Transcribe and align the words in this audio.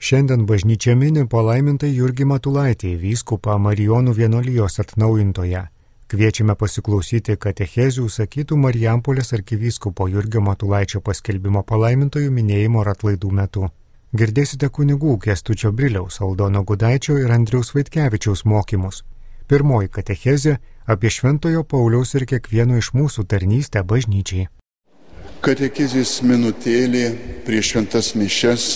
Šiandien 0.00 0.46
bažnyčia 0.48 0.94
mini 0.96 1.26
palaimintai 1.28 1.90
Jurgį 1.92 2.24
Matulaitį, 2.30 2.94
vyskupą 3.02 3.58
Marijonų 3.60 4.14
vienolyjos 4.16 4.80
atnaujintoje. 4.80 5.60
Kviečiame 6.08 6.54
pasiklausyti 6.56 7.34
katechezių 7.36 8.06
sakytų 8.08 8.56
Marijampolės 8.62 9.34
arkivyskupo 9.36 10.06
Jurgio 10.08 10.40
Matulaičio 10.46 11.02
paskelbimo 11.04 11.60
palaimintojų 11.68 12.30
minėjimo 12.32 12.80
ir 12.80 12.88
atlaidų 12.94 13.32
metu. 13.40 13.68
Girdėsite 14.16 14.70
kunigų 14.72 15.18
Kestučio 15.26 15.68
Briliaus, 15.70 16.16
Aldono 16.24 16.62
Gudaičio 16.64 17.18
ir 17.20 17.34
Andriaus 17.36 17.74
Vaitkevičiaus 17.74 18.46
mokymus. 18.48 19.02
Pirmoji 19.52 19.90
katechezė 19.98 20.54
apie 20.86 21.10
Šventojo 21.12 21.66
Pauliaus 21.74 22.14
ir 22.16 22.24
kiekvieno 22.24 22.80
iš 22.80 22.94
mūsų 22.96 23.26
tarnystę 23.28 23.84
bažnyčiai. 23.84 24.48
Katekizės 25.44 26.22
minutėlė 26.24 27.04
prieš 27.44 27.74
šventas 27.74 28.14
mišes 28.16 28.70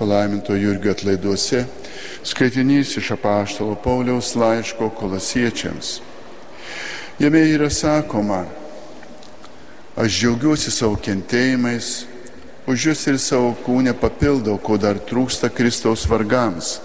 palaiminto 0.00 0.56
Jurgio 0.56 0.94
atlaiduose 0.96 1.66
skaitinys 2.24 2.96
iš 2.96 3.10
apaštalo 3.10 3.74
Pauliaus 3.84 4.34
laiško 4.34 4.90
kolasiečiams. 4.96 6.00
Jame 7.20 7.40
yra 7.52 7.68
sakoma, 7.70 8.44
aš 9.96 10.20
džiaugiuosi 10.20 10.72
savo 10.72 10.96
kentėjimais, 10.96 11.90
už 12.66 12.86
jūs 12.90 13.06
ir 13.12 13.18
savo 13.20 13.52
kūnę 13.64 13.92
papildau, 14.00 14.56
ko 14.56 14.78
dar 14.80 14.96
trūksta 14.96 15.50
Kristaus 15.52 16.06
vargams, 16.08 16.78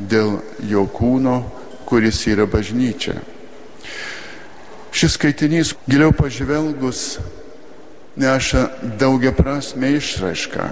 dėl 0.00 0.38
jo 0.64 0.86
kūno, 0.88 1.42
kuris 1.84 2.22
yra 2.30 2.46
bažnyčia. 2.48 3.18
Šis 4.96 5.18
skaitinys 5.18 5.74
giliau 5.84 6.14
pažvelgus 6.16 7.18
neša 8.16 8.68
daugia 8.96 9.32
prasme 9.36 9.92
išraišką. 9.98 10.70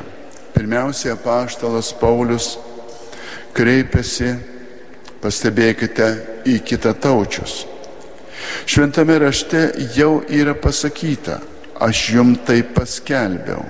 Pirmiausia, 0.55 1.15
apaštalas 1.15 1.91
Paulius 1.99 2.55
kreipiasi, 3.55 4.35
pastebėkite, 5.23 6.09
į 6.45 6.59
kitą 6.67 6.93
taučius. 7.01 7.65
Šventame 8.69 9.17
rašte 9.23 9.71
jau 9.97 10.21
yra 10.29 10.55
pasakyta, 10.55 11.39
aš 11.81 12.03
jum 12.15 12.35
tai 12.47 12.61
paskelbiau. 12.63 13.65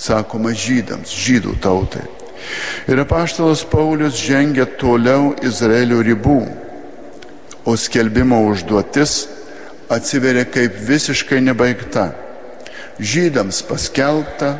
Sakoma 0.00 0.52
žydams, 0.56 1.10
žydų 1.10 1.56
tautai. 1.62 2.04
Ir 2.90 3.00
apaštalas 3.04 3.64
Paulius 3.68 4.18
žengia 4.20 4.66
toliau 4.80 5.32
Izraelio 5.42 6.02
ribų, 6.04 6.40
o 7.64 7.76
skelbimo 7.80 8.42
užduotis 8.50 9.24
atsiveria 9.92 10.44
kaip 10.44 10.76
visiškai 10.84 11.40
nebaigta 11.44 12.10
žydams 12.98 13.62
paskelbta, 13.66 14.58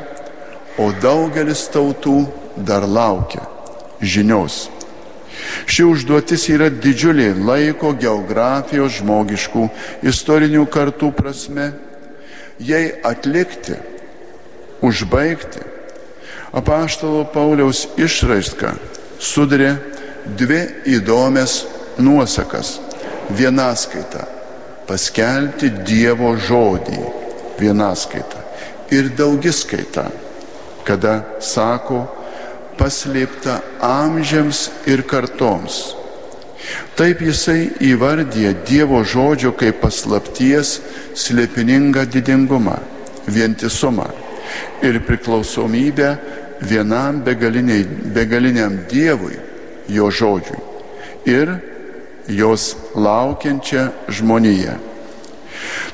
o 0.78 0.90
daugelis 1.02 1.66
tautų 1.72 2.24
dar 2.56 2.86
laukia 2.86 3.44
žinios. 4.00 4.68
Ši 5.66 5.86
užduotis 5.88 6.46
yra 6.52 6.68
didžiulė 6.70 7.32
laiko, 7.36 7.92
geografijos, 7.98 9.00
žmogiškų, 9.00 9.68
istorinių 10.06 10.64
kartų 10.70 11.10
prasme. 11.16 11.72
Jei 12.62 12.92
atlikti, 13.02 13.76
užbaigti, 14.84 15.64
apaštalo 16.54 17.24
Pauliaus 17.34 17.88
išraiška 17.98 18.76
sudarė 19.18 19.74
dvi 20.38 20.62
įdomias 20.96 21.64
nuosakas. 21.98 22.78
Vienaskaita- 23.34 24.26
paskelbti 24.88 25.70
Dievo 25.88 26.34
žodį 26.36 27.00
vienaskaita 27.58 28.42
ir 28.92 29.08
daugiskaita, 29.16 30.10
kada 30.86 31.22
sako 31.40 32.04
paslėpta 32.78 33.60
amžiams 33.84 34.68
ir 34.90 35.04
kartoms. 35.08 35.94
Taip 36.96 37.20
jisai 37.20 37.74
įvardyja 37.84 38.54
Dievo 38.66 39.02
žodžio 39.04 39.52
kaip 39.58 39.82
paslapties 39.82 40.78
slėpiningą 41.18 42.06
didingumą, 42.08 42.78
vientisumą 43.26 44.08
ir 44.84 45.00
priklausomybę 45.04 46.14
vienam 46.64 47.20
begaliniam 47.24 48.78
Dievui, 48.90 49.36
jo 49.88 50.08
žodžiui 50.10 50.62
ir 51.24 51.56
jos 52.28 52.76
laukiančią 52.94 53.88
žmoniją. 54.08 54.76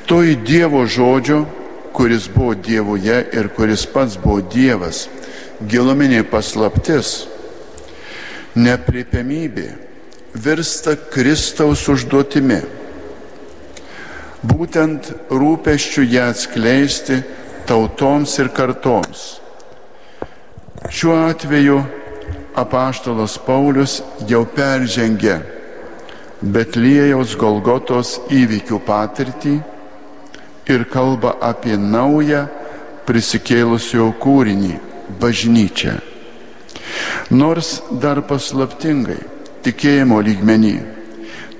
Toji 0.06 0.36
Dievo 0.36 0.86
žodžio, 0.86 1.44
kuris 1.92 2.28
buvo 2.32 2.54
Dievoje 2.54 3.18
ir 3.32 3.48
kuris 3.56 3.86
pats 3.86 4.16
buvo 4.20 4.40
Dievas, 4.40 5.08
giluminė 5.68 6.22
paslaptis, 6.30 7.26
nepriepiamybė 8.56 9.68
virsta 10.34 10.96
Kristaus 11.10 11.86
užduotimi. 11.90 12.60
Būtent 14.40 15.10
rūpeščių 15.28 16.04
ją 16.08 16.30
atskleisti 16.32 17.20
tautoms 17.68 18.38
ir 18.40 18.48
kartoms. 18.56 19.24
Šiuo 20.90 21.16
atveju 21.28 21.80
apaštalas 22.58 23.36
Paulius 23.44 24.00
jau 24.28 24.46
peržengė 24.48 25.36
Betlėjaus 26.40 27.34
Golgotos 27.36 28.14
įvykių 28.32 28.78
patirtį 28.86 29.58
ir 30.68 30.84
kalba 30.84 31.36
apie 31.40 31.76
naują 31.76 32.46
prisikėlusio 33.06 34.12
kūrinį- 34.20 34.74
bažnyčią. 35.20 35.98
Nors 37.30 37.82
dar 37.90 38.22
paslaptingai, 38.22 39.20
tikėjimo 39.62 40.20
lygmenį, 40.22 40.76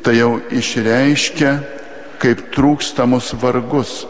tai 0.02 0.16
jau 0.16 0.40
išreiškia 0.50 1.52
kaip 2.20 2.50
trūkstamus 2.54 3.32
vargus 3.40 4.06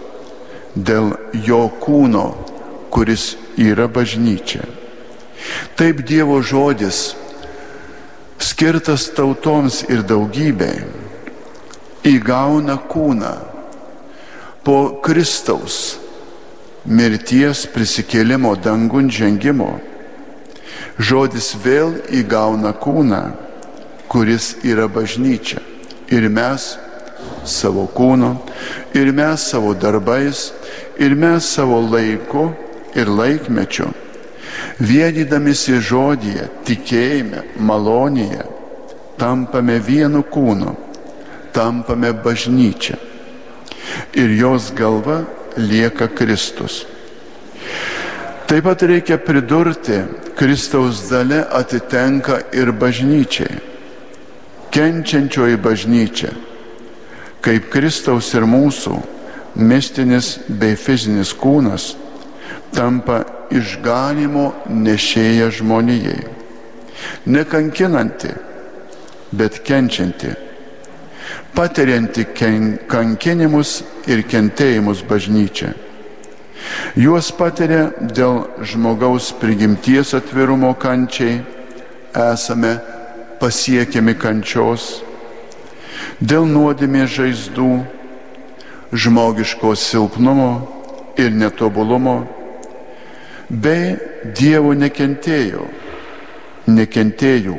dėl 0.77 1.17
jo 1.47 1.71
kūno, 1.81 2.35
kuris 2.91 3.37
yra 3.59 3.89
bažnyčia. 3.89 4.65
Taip 5.77 6.03
Dievo 6.07 6.41
žodis 6.43 7.15
skirtas 8.39 9.09
tautoms 9.17 9.83
ir 9.89 10.03
daugybei, 10.03 10.85
įgauna 12.05 12.77
kūną 12.91 13.50
po 14.65 15.01
Kristaus 15.05 15.99
mirties 16.85 17.67
prisikėlimo 17.71 18.55
dangun 18.61 19.11
žengimo. 19.13 19.79
Žodis 21.01 21.55
vėl 21.65 21.97
įgauna 22.13 22.75
kūną, 22.77 23.23
kuris 24.11 24.55
yra 24.67 24.89
bažnyčia. 24.89 25.63
Ir 26.11 26.29
mes 26.29 26.75
savo 27.47 27.87
kūnu, 27.95 28.35
ir 28.97 29.13
mes 29.17 29.49
savo 29.53 29.73
darbais, 29.75 30.51
ir 30.99 31.15
mes 31.17 31.47
savo 31.47 31.81
laiku 31.81 32.51
ir 32.97 33.09
laikmečiu 33.09 33.89
Vienydamisi 34.81 35.77
žodyje, 35.85 36.47
tikėjime, 36.65 37.43
malonėje, 37.61 38.47
tampame 39.21 39.77
vienu 39.85 40.23
kūnu, 40.25 40.73
tampame 41.53 42.13
bažnyčia. 42.25 42.97
Ir 44.15 44.35
jos 44.39 44.71
galva 44.77 45.25
lieka 45.57 46.09
Kristus. 46.09 46.85
Taip 48.51 48.65
pat 48.65 48.83
reikia 48.83 49.19
pridurti, 49.23 50.01
Kristaus 50.35 51.05
dalė 51.11 51.45
atitenka 51.55 52.41
ir 52.57 52.73
bažnyčiai. 52.75 53.61
Kenčiančioji 54.75 55.59
bažnyčia, 55.63 56.31
kaip 57.43 57.69
Kristaus 57.71 58.31
ir 58.35 58.47
mūsų 58.47 58.97
mistinis 59.59 60.37
bei 60.49 60.75
fizinis 60.79 61.33
kūnas, 61.35 61.93
tampa 62.75 63.25
išganimo 63.51 64.51
nešėja 64.67 65.51
žmonijai. 65.55 66.21
Nekankinanti, 67.31 68.31
bet 69.31 69.63
kenčianti, 69.67 70.35
patirianti 71.55 72.27
kankinimus 72.91 73.81
ir 74.11 74.23
kentėjimus 74.29 75.03
bažnyčia. 75.09 75.75
Juos 76.99 77.31
patiria 77.33 77.91
dėl 78.01 78.43
žmogaus 78.67 79.31
prigimties 79.41 80.13
atvirumo 80.17 80.73
kančiai, 80.79 81.41
esame 82.15 82.75
pasiekiami 83.41 84.15
kančios, 84.21 85.01
dėl 86.21 86.45
nuodėmės 86.51 87.15
žaizdų, 87.17 87.71
žmogiško 88.93 89.73
silpnumo 89.79 90.53
ir 91.21 91.33
netobulumo 91.33 92.19
bei 93.51 93.97
Dievo 94.37 94.75
nekentėjo, 94.77 95.65
nekentėjų 96.69 97.57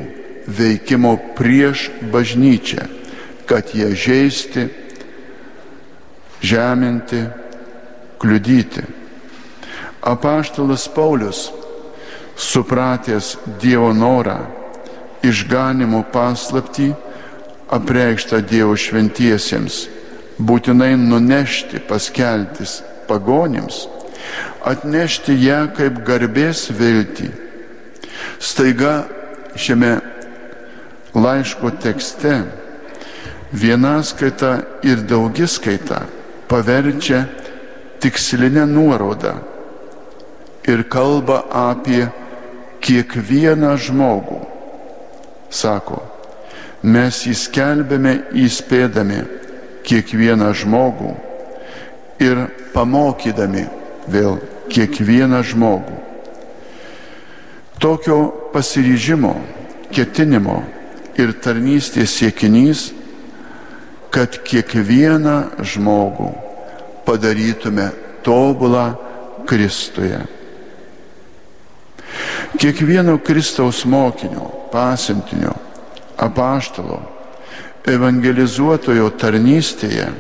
veikimo 0.48 1.16
prieš 1.38 1.88
bažnyčią, 2.14 2.86
kad 3.52 3.68
jie 3.76 3.96
žaisti, 3.96 4.68
žeminti, 6.42 7.26
kliudyti. 8.18 8.82
Apaštalas 10.02 10.88
Paulius 10.96 11.52
supratęs 12.38 13.36
Dievo 13.60 13.92
norą, 13.94 14.38
išganimo 15.28 16.00
paslaptį, 16.14 16.94
apreikštą 17.76 18.40
Dievo 18.48 18.78
šventiesiems, 18.80 19.82
būtinai 20.40 20.96
nunešti, 20.96 21.84
paskeltis 21.92 22.80
pagonims, 23.12 23.84
atnešti 24.64 25.36
ją 25.44 25.66
kaip 25.76 26.00
garbės 26.08 26.70
viltį. 26.72 27.28
Staiga 28.40 28.96
šiame 29.60 29.98
laiško 31.20 31.76
tekste 31.84 32.61
vienaskaita 33.54 34.62
ir 34.84 35.04
daugiskaita 35.10 36.02
paverčia 36.48 37.26
tikslinę 38.00 38.66
nuorodą 38.66 39.36
ir 40.68 40.84
kalba 40.90 41.44
apie 41.50 42.08
kiekvieną 42.82 43.76
žmogų. 43.78 44.40
Sako, 45.52 46.00
mes 46.84 47.26
įskelbėme 47.28 48.14
įspėdami 48.42 49.20
kiekvieną 49.86 50.54
žmogų 50.56 51.12
ir 52.24 52.46
pamokydami 52.74 53.66
vėl 54.08 54.40
kiekvieną 54.72 55.42
žmogų. 55.44 55.98
Tokio 57.82 58.18
pasiryžimo, 58.54 59.34
ketinimo 59.92 60.62
ir 61.18 61.34
tarnystės 61.42 62.14
siekinys, 62.14 62.92
kad 64.12 64.36
kiekvieną 64.44 65.64
žmogų 65.64 66.30
padarytume 67.08 67.90
tobulą 68.24 68.94
Kristuje. 69.48 70.20
Kiekvieno 72.60 73.18
Kristaus 73.24 73.86
mokinio, 73.86 74.52
pasintinio, 74.72 75.54
apaštalo, 76.20 77.00
evangelizuotojo 77.88 79.08
tarnystėje 79.18 80.12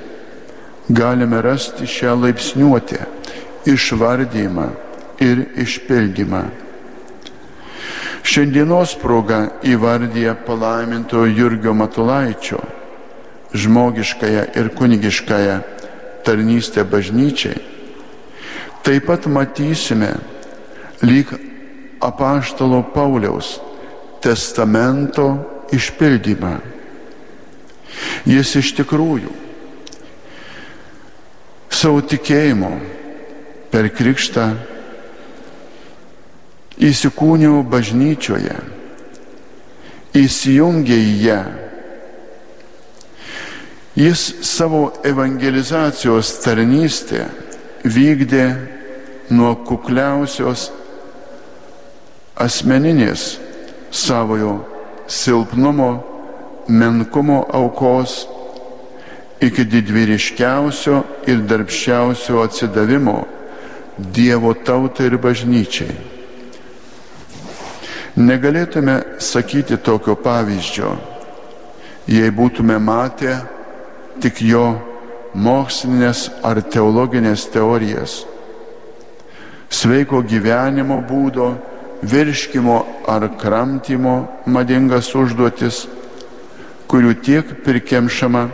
galime 0.90 1.42
rasti 1.44 1.86
šią 1.86 2.16
laipsniuotę, 2.24 3.04
išvardymą 3.68 4.68
ir 5.22 5.46
išpildymą. 5.62 6.44
Šiandienos 8.24 8.96
proga 9.02 9.48
įvardyja 9.66 10.34
palaiminto 10.48 11.26
Jurgio 11.26 11.74
Matulaičio 11.74 12.62
žmogiškąją 13.54 14.44
ir 14.56 14.74
kunigiškąją 14.74 15.60
tarnystę 16.24 16.86
bažnyčiai. 16.86 17.60
Taip 18.84 19.06
pat 19.06 19.28
matysime 19.28 20.16
lyg 21.02 21.28
apaštalo 22.00 22.84
Pauliaus 22.84 23.60
testamento 24.22 25.38
išpildymą. 25.74 26.58
Jis 28.26 28.56
iš 28.62 28.74
tikrųjų 28.78 29.32
savo 31.72 32.02
tikėjimo 32.06 32.72
per 33.72 33.90
krikštą 33.90 34.46
įsikūniau 36.82 37.62
bažnyčioje, 37.68 38.56
įsijungė 40.18 40.98
į 40.98 41.12
ją. 41.26 41.42
Jis 43.96 44.36
savo 44.42 44.94
evangelizacijos 45.04 46.38
tarnystę 46.40 47.26
vykdė 47.84 48.46
nuo 49.36 49.52
kukliausios 49.68 50.70
asmeninės 52.40 53.36
savojo 53.92 54.62
silpnumo, 55.12 55.92
menkumo 56.72 57.42
aukos 57.52 58.16
iki 59.44 59.68
didvyriškiausio 59.68 61.04
ir 61.28 61.44
darbščiausio 61.44 62.42
atsidavimo 62.46 63.20
Dievo 64.02 64.54
tautai 64.56 65.12
ir 65.12 65.18
bažnyčiai. 65.22 65.92
Negalėtume 68.18 68.96
sakyti 69.22 69.76
tokio 69.84 70.16
pavyzdžio, 70.16 70.96
jei 72.08 72.32
būtume 72.34 72.80
matę 72.82 73.36
tik 74.20 74.42
jo 74.44 74.66
mokslinės 75.34 76.28
ar 76.44 76.60
teologinės 76.62 77.48
teorijas, 77.54 78.22
sveiko 79.72 80.22
gyvenimo 80.28 81.00
būdo, 81.08 81.54
virškimo 82.02 82.78
ar 83.08 83.28
kramtymo 83.40 84.16
madingas 84.50 85.14
užduotis, 85.16 85.86
kurių 86.92 87.14
tiek 87.24 87.52
prikemšama 87.64 88.48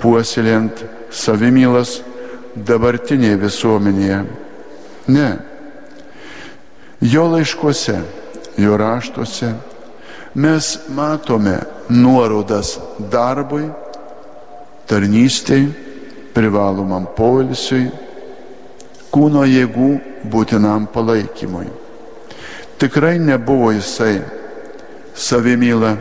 puoselėjant 0.00 0.82
savimylas 1.12 2.00
dabartinėje 2.56 3.36
visuomenėje. 3.44 4.22
Ne. 5.12 5.28
Jo 7.00 7.28
laiškuose, 7.30 8.00
jo 8.60 8.76
raštuose 8.80 9.52
mes 10.34 10.72
matome 10.94 11.58
nuorodas 11.88 12.78
darbui, 13.12 13.68
tarnystei, 14.90 15.68
privalomam 16.34 17.06
poilsiui, 17.16 17.86
kūno 19.14 19.46
jėgų 19.46 19.90
būtinam 20.30 20.90
palaikymui. 20.90 21.68
Tikrai 22.80 23.16
nebuvo 23.22 23.70
jisai 23.76 24.20
savimyla, 25.14 25.96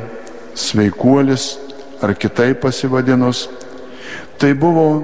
sveikuolis 0.58 1.52
ar 2.02 2.14
kitaip 2.18 2.62
pasivadinus, 2.64 3.48
Tai 4.40 4.54
buvo 4.56 5.04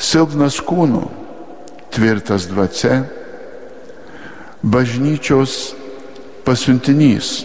silpnas 0.00 0.56
kūnų, 0.64 1.02
tvirtas 1.92 2.46
dvasia, 2.48 3.02
bažnyčios 4.64 5.74
pasiuntinys. 6.46 7.42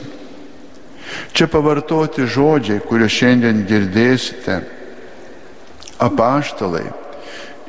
Čia 1.35 1.49
pavartoti 1.51 2.23
žodžiai, 2.23 2.79
kuriuos 2.87 3.11
šiandien 3.11 3.65
girdėsite, 3.67 4.61
apaštalai, 6.01 6.85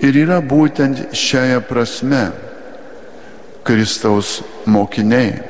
ir 0.03 0.19
yra 0.25 0.41
būtent 0.45 1.15
šiaja 1.17 1.61
prasme 1.65 2.29
Kristaus 3.67 4.41
mokiniai, 4.67 5.41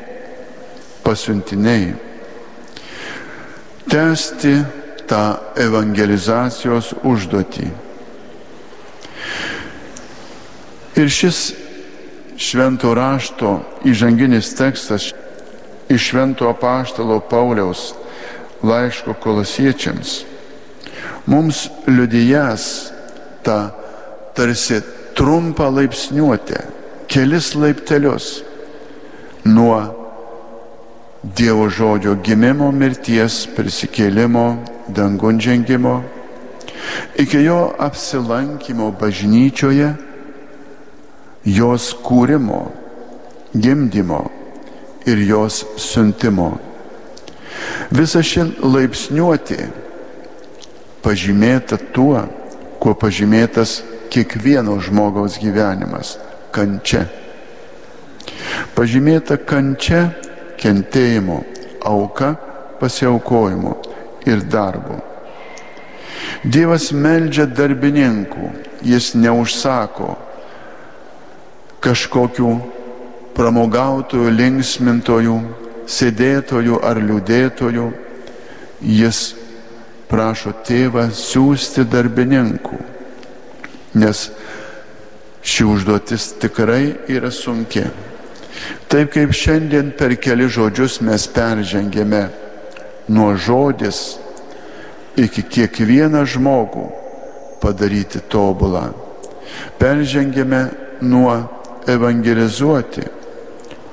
pasiuntiniai. 1.05 1.95
Tęsti 3.87 4.55
tą 5.07 5.23
evangelizacijos 5.63 6.95
užduotį. 7.07 7.69
Ir 10.97 11.13
šis 11.13 11.41
švento 12.41 12.95
rašto 12.97 13.59
įžanginis 13.87 14.55
tekstas 14.57 15.11
iš 15.93 16.09
švento 16.11 16.49
apaštalo 16.51 17.21
Pauliaus 17.31 17.93
laiško 18.65 19.15
kolosiečiams 19.21 20.23
mums 21.27 21.69
liudijas 21.87 22.93
tą 23.43 23.71
tarsi 24.35 24.81
trumpą 25.15 25.71
laipsniuotę, 25.75 26.59
kelis 27.09 27.55
laiptelius 27.55 28.43
nuo 29.45 30.07
Dievo 31.27 31.65
žodžio 31.67 32.13
gimimo, 32.23 32.69
mirties, 32.71 33.49
prisikėlimo, 33.57 34.45
dangun 34.95 35.41
žengimo, 35.43 35.97
iki 37.19 37.41
jo 37.43 37.73
apsilankimo 37.83 38.93
bažnyčioje, 39.01 39.89
jos 41.51 41.89
kūrimo, 42.05 42.61
gimdymo 43.59 44.21
ir 45.07 45.25
jos 45.27 45.65
siuntimo. 45.83 46.53
Visa 47.91 48.23
ši 48.23 48.47
laipsniuoti 48.63 49.59
pažymėta 51.03 51.79
tuo, 51.93 52.23
kuo 52.81 52.95
pažymėtas 52.95 53.83
kiekvieno 54.11 54.79
žmogaus 54.81 55.39
gyvenimas- 55.43 56.17
kančia. 56.55 57.07
Pažymėta 58.75 59.37
kančia 59.37 60.15
kentėjimu, 60.59 61.45
auka 61.85 62.37
pasiaukojimu 62.81 63.77
ir 64.27 64.43
darbu. 64.43 65.01
Dievas 66.45 66.93
meldžia 66.93 67.47
darbininkų, 67.47 68.51
jis 68.83 69.15
neužsako 69.15 70.17
kažkokių 71.81 72.51
pramogautojų, 73.37 74.31
linksmintojų, 74.31 75.37
sėdėtojų 75.87 76.81
ar 76.83 77.01
liūdėtojų, 77.03 77.87
jis 78.83 79.35
prašo 80.11 80.53
tėvą 80.67 81.09
siūsti 81.15 81.87
darbininkų, 81.91 82.79
nes 83.99 84.27
ši 85.47 85.67
užduotis 85.67 86.33
tikrai 86.43 86.95
yra 87.11 87.31
sunki. 87.35 87.85
Taip 88.89 89.13
kaip 89.15 89.35
šiandien 89.37 89.93
per 89.99 90.15
keli 90.21 90.49
žodžius 90.49 91.01
mes 91.05 91.27
peržengėme 91.29 92.23
nuo 93.13 93.35
žodis 93.39 94.17
iki 95.17 95.43
kiekvieną 95.43 96.25
žmogų 96.29 96.87
padaryti 97.63 98.23
tobulą. 98.33 98.89
Peržengėme 99.79 100.63
nuo 101.07 101.37
evangelizuoti 101.89 103.05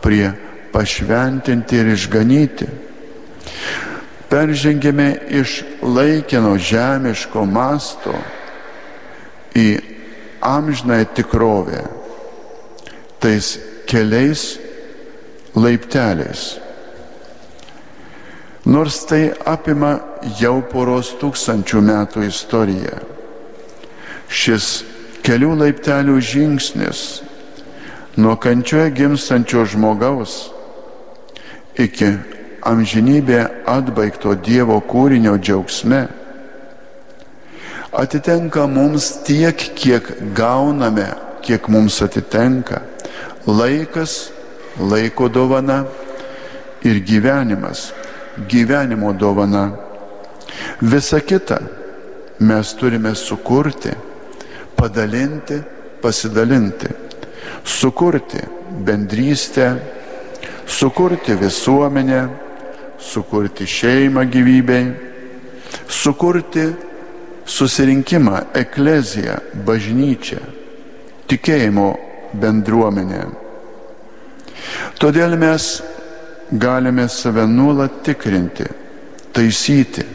prie 0.03 0.32
pašventinti 0.74 1.79
ir 1.79 1.93
išganyti. 1.93 2.67
Peržengėme 4.33 5.11
iš 5.29 5.59
laikino 5.85 6.55
žemiško 6.57 7.43
masto 7.45 8.15
į 9.53 9.67
amžinąją 10.41 11.05
tikrovę 11.13 11.83
tais 13.21 13.59
keliais 13.85 14.57
laipteliais. 15.53 16.57
Nors 18.65 19.03
tai 19.05 19.29
apima 19.45 19.99
jau 20.41 20.63
poros 20.65 21.13
tūkstančių 21.21 21.85
metų 21.85 22.25
istoriją. 22.25 22.97
Šis 24.33 24.69
kelių 25.21 25.53
laiptelių 25.61 26.17
žingsnis 26.23 27.21
nuo 28.17 28.33
kančioje 28.39 28.89
gimstančio 28.97 29.65
žmogaus 29.67 30.47
iki 31.77 32.15
amžinybė 32.65 33.65
atbaigto 33.67 34.36
Dievo 34.36 34.79
kūrinio 34.88 35.38
džiaugsme 35.38 36.08
atitenka 37.93 38.67
mums 38.67 39.24
tiek, 39.24 39.58
kiek 39.75 40.08
gauname, 40.36 41.08
kiek 41.41 41.67
mums 41.70 42.01
atitenka. 42.01 42.82
Laikas, 43.48 44.32
laiko 44.79 45.29
dovana 45.29 45.84
ir 46.84 47.03
gyvenimas, 47.05 47.91
gyvenimo 48.50 49.13
dovana. 49.13 49.72
Visa 50.82 51.20
kita 51.20 51.60
mes 52.39 52.74
turime 52.74 53.15
sukurti, 53.15 53.93
padalinti, 54.75 55.62
pasidalinti, 56.01 56.89
sukurti 57.63 58.41
bendrystę, 58.86 59.75
sukurti 60.65 61.36
visuomenę, 61.36 62.42
sukurti 63.03 63.67
šeimą 63.67 64.24
gyvybei, 64.31 64.91
sukurti 65.88 66.65
susirinkimą, 67.45 68.39
ekleziją, 68.55 69.38
bažnyčią, 69.67 70.39
tikėjimo 71.27 71.88
bendruomenę. 72.39 73.25
Todėl 75.00 75.36
mes 75.38 75.81
galime 76.51 77.10
save 77.10 77.45
nuolat 77.48 78.01
tikrinti, 78.05 78.65
taisyti 79.33 80.05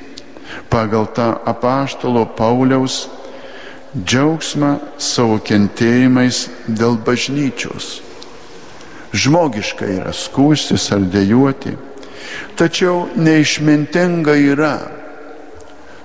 pagal 0.71 1.09
tą 1.13 1.35
apaštalo 1.45 2.25
Pauliaus 2.37 3.09
džiaugsmą 3.97 4.79
savo 5.01 5.39
kentėjimais 5.41 6.47
dėl 6.69 6.99
bažnyčios. 7.05 7.99
Žmogiška 9.17 9.89
yra 9.89 10.13
skūstis 10.13 10.91
ar 10.93 11.05
dėjoti, 11.09 11.73
tačiau 12.59 13.09
neišmintinga 13.17 14.35
yra 14.53 14.77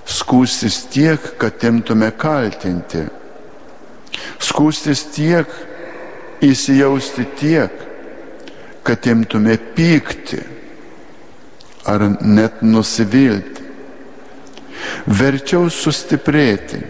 skūstis 0.04 0.84
tiek, 0.92 1.20
kad 1.40 1.62
imtume 1.64 2.10
kaltinti, 2.20 3.06
skūstis 4.42 5.06
tiek, 5.14 5.48
įsijausti 6.44 7.24
tiek, 7.38 7.84
kad 8.84 9.06
imtume 9.08 9.56
pykti 9.76 10.42
ar 11.88 12.04
net 12.20 12.60
nusivilti. 12.64 13.62
Verčiau 15.08 15.70
sustiprėti, 15.72 16.80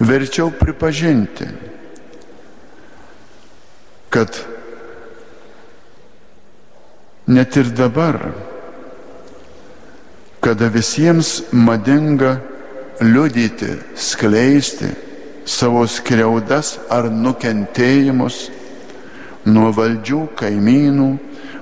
verčiau 0.00 0.48
pripažinti, 0.56 1.48
kad 4.12 4.32
net 7.26 7.56
ir 7.56 7.70
dabar, 7.76 8.18
kada 10.40 10.68
visiems 10.70 11.42
madinga 11.52 12.38
liudyti, 13.02 13.76
skleisti 13.94 14.92
savo 15.46 15.86
skriaudas 15.86 16.76
ar 16.90 17.10
nukentėjimus, 17.10 18.46
nuo 19.46 19.70
valdžių, 19.74 20.22
kaimynų, 20.38 21.10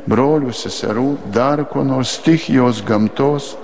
brolių, 0.09 0.53
seserų, 0.57 1.11
dar 1.33 1.65
ko 1.69 1.85
nors 1.85 2.17
stichijos 2.19 2.81
gamtos. 2.85 3.55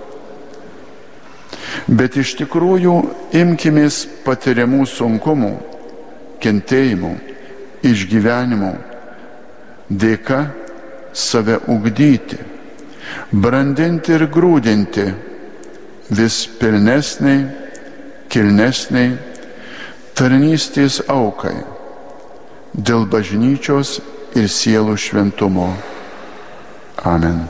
Bet 1.88 2.16
iš 2.20 2.34
tikrųjų 2.40 2.94
imkimės 3.36 4.02
patiriamų 4.24 4.86
sunkumų, 4.88 5.52
kentėjimų, 6.40 7.12
išgyvenimų 7.84 8.72
dėka 9.90 10.40
save 11.12 11.58
ugdyti, 11.68 12.38
brandinti 13.32 14.14
ir 14.16 14.26
grūdinti 14.30 15.06
vis 16.10 16.42
pilnesniai, 16.60 17.44
kilnesniai 18.30 19.12
tarnystės 20.18 21.00
aukai 21.08 21.56
dėl 22.74 23.06
bažnyčios 23.10 23.98
ir 24.38 24.50
sielų 24.50 24.96
šventumo. 24.98 25.70
Amen. 27.06 27.46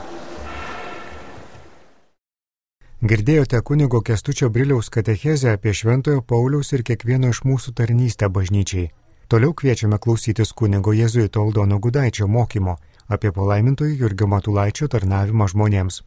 Girdėjote 3.01 3.57
kunigo 3.65 4.01
Kestučio 4.05 4.49
Briliaus 4.53 4.91
katechezę 4.93 5.55
apie 5.57 5.73
Šventojo 5.73 6.21
Pauliaus 6.21 6.69
ir 6.73 6.83
kiekvieno 6.85 7.31
iš 7.33 7.41
mūsų 7.49 7.73
tarnystę 7.79 8.29
bažnyčiai. 8.29 8.91
Toliau 9.27 9.55
kviečiame 9.57 9.97
klausytis 9.97 10.53
kunigo 10.53 10.93
Jėzuito 10.93 11.41
Aldono 11.41 11.79
Gudaičio 11.79 12.27
mokymo 12.27 12.77
apie 13.11 13.31
palaimintojų 13.35 13.97
Jurgio 13.99 14.27
Matulaičio 14.31 14.87
tarnavimą 14.91 15.49
žmonėms. 15.51 16.01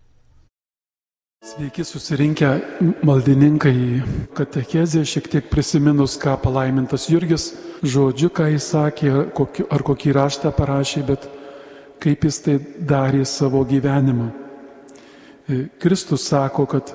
Sveiki 1.45 1.85
susirinkę 1.85 2.49
maldininkai 3.05 3.73
į 3.77 3.89
katechezę, 4.33 5.03
šiek 5.05 5.27
tiek 5.29 5.51
prisiminus, 5.53 6.17
ką 6.17 6.39
palaimintas 6.41 7.11
Jurgis 7.13 7.51
žodžiu, 7.85 8.31
ką 8.33 8.47
jis 8.55 8.71
sakė, 8.73 9.11
ar 9.69 9.85
kokį 9.85 10.15
raštą 10.17 10.55
parašė, 10.57 11.03
bet 11.05 11.29
kaip 12.01 12.25
jis 12.25 12.41
tai 12.47 12.57
darė 12.89 13.27
savo 13.29 13.61
gyvenimą. 13.69 14.31
E, 15.45 15.67
Kristus 15.81 16.25
sako, 16.31 16.65
kad 16.65 16.95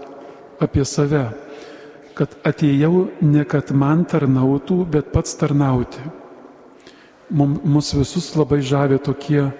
apie 0.57 0.81
save, 0.81 1.27
kad 2.17 2.33
atėjau 2.41 3.05
ne 3.21 3.45
kad 3.45 3.69
man 3.69 4.01
tarnautų, 4.09 4.81
bet 4.97 5.13
pats 5.13 5.37
tarnauti. 5.37 6.01
Mums 7.29 7.93
visus 7.93 8.33
labai 8.33 8.63
žavė 8.65 8.97
tokie, 9.05 9.51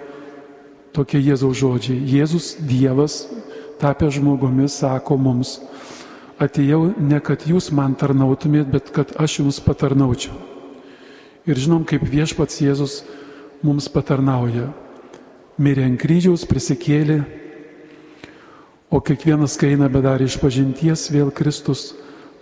tokie 0.96 1.20
Jėzaus 1.22 1.58
žodžiai. 1.60 1.98
Jėzus 1.98 2.54
Dievas 2.60 3.24
tapę 3.80 4.10
žmogumis, 4.12 4.76
sako 4.82 5.16
mums, 5.16 5.58
atėjau 6.40 6.92
ne 7.00 7.20
kad 7.24 7.46
jūs 7.48 7.70
man 7.72 7.96
tarnautumėt, 7.96 8.68
bet 8.68 8.92
kad 8.92 9.14
aš 9.20 9.40
jums 9.40 9.60
patarnaučiau. 9.64 10.36
Ir 11.48 11.56
žinom, 11.56 11.86
kaip 11.88 12.04
viešpats 12.04 12.60
Jėzus 12.60 13.00
mums 13.64 13.88
patarnauja. 13.92 14.68
Mirė 15.60 15.86
ant 15.88 16.00
kryžiaus, 16.00 16.44
prisikėlė, 16.48 17.22
o 18.90 19.00
kiekvienas, 19.04 19.56
kai 19.60 19.74
eina 19.74 19.88
bedarė 19.92 20.28
iš 20.28 20.38
pažinties, 20.40 21.08
vėl 21.12 21.32
Kristus 21.32 21.90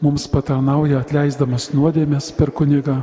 mums 0.03 0.27
patarnauja, 0.31 1.03
atleisdamas 1.03 1.71
nuodėmės 1.75 2.31
per 2.35 2.55
kunigą. 2.55 3.01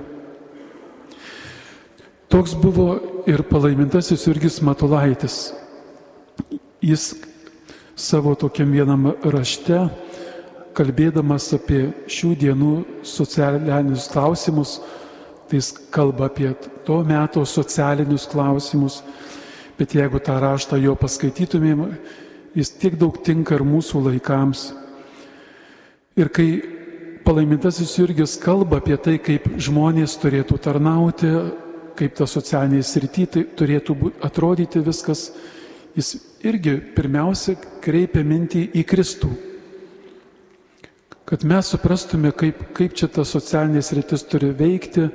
Toks 2.25 2.55
buvo 2.57 2.95
ir 3.29 3.43
palaimintasis 3.45 4.23
Jurgis 4.25 4.57
Matulaitis. 4.65 5.53
Jis 6.81 7.13
savo 7.95 8.33
tokiam 8.35 8.71
vienam 8.73 9.11
rašte, 9.21 9.83
kalbėdamas 10.75 11.51
apie 11.55 11.83
šių 12.09 12.31
dienų 12.41 12.71
socialinius 13.05 14.07
klausimus, 14.09 14.79
tai 15.45 15.61
jis 15.61 15.69
kalba 15.93 16.25
apie 16.25 16.49
to 16.87 16.97
meto 17.05 17.43
socialinius 17.45 18.25
klausimus, 18.31 19.03
bet 19.77 19.93
jeigu 19.93 20.17
tą 20.17 20.39
raštą 20.41 20.79
jo 20.81 20.95
paskaitytumėm, 20.97 21.85
jis 22.57 22.73
tiek 22.73 22.97
daug 22.97 23.21
tinka 23.21 23.53
ir 23.59 23.63
mūsų 23.67 24.01
laikams. 24.09 24.71
Ir 26.17 26.33
kai 26.33 26.49
palaimintasis 27.21 27.93
Jurgis 27.99 28.33
kalba 28.41 28.81
apie 28.81 28.97
tai, 28.97 29.19
kaip 29.21 29.45
žmonės 29.61 30.17
turėtų 30.21 30.57
tarnauti, 30.63 31.31
kaip 31.97 32.15
ta 32.17 32.27
socialinė 32.29 32.83
srity 32.83 33.25
tai 33.31 33.43
turėtų 33.57 33.95
atrodyti 34.25 34.81
viskas, 34.83 35.29
jis 35.95 36.15
irgi 36.45 36.77
pirmiausia 36.95 37.55
kreipia 37.83 38.23
mintį 38.27 38.67
į 38.75 38.83
Kristų. 38.87 39.31
Kad 41.25 41.41
mes 41.47 41.71
suprastume, 41.71 42.29
kaip, 42.37 42.59
kaip 42.77 42.93
čia 42.93 43.09
ta 43.09 43.23
socialinės 43.25 43.93
rytis 43.97 44.25
turi 44.29 44.51
veikti, 44.53 45.07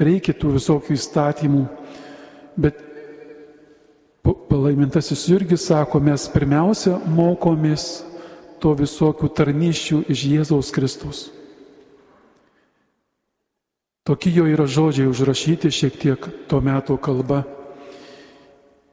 reikia 0.00 0.32
tų 0.32 0.54
visokių 0.56 0.96
įstatymų, 0.96 1.66
bet 2.56 2.80
palaimintasis 4.22 5.26
Jurgis 5.28 5.66
sako, 5.68 6.00
mes 6.00 6.24
pirmiausia 6.32 6.96
mokomės 7.12 8.04
to 8.62 8.72
visokių 8.78 9.28
tarnyščių 9.36 10.02
iš 10.12 10.26
Jėzaus 10.30 10.70
Kristaus. 10.74 11.26
Tokie 14.02 14.32
jo 14.34 14.48
yra 14.50 14.66
žodžiai 14.66 15.06
užrašyti 15.06 15.70
šiek 15.70 15.94
tiek 15.94 16.24
to 16.50 16.58
meto 16.58 16.96
kalba. 16.98 17.44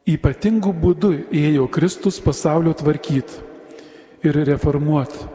Ypatingų 0.06 0.70
būdų 0.70 1.10
ėjo 1.34 1.66
Kristus 1.74 2.20
pasaulio 2.22 2.75
tvarkyti 2.78 3.42
ir 4.22 4.38
reformuoti. 4.46 5.25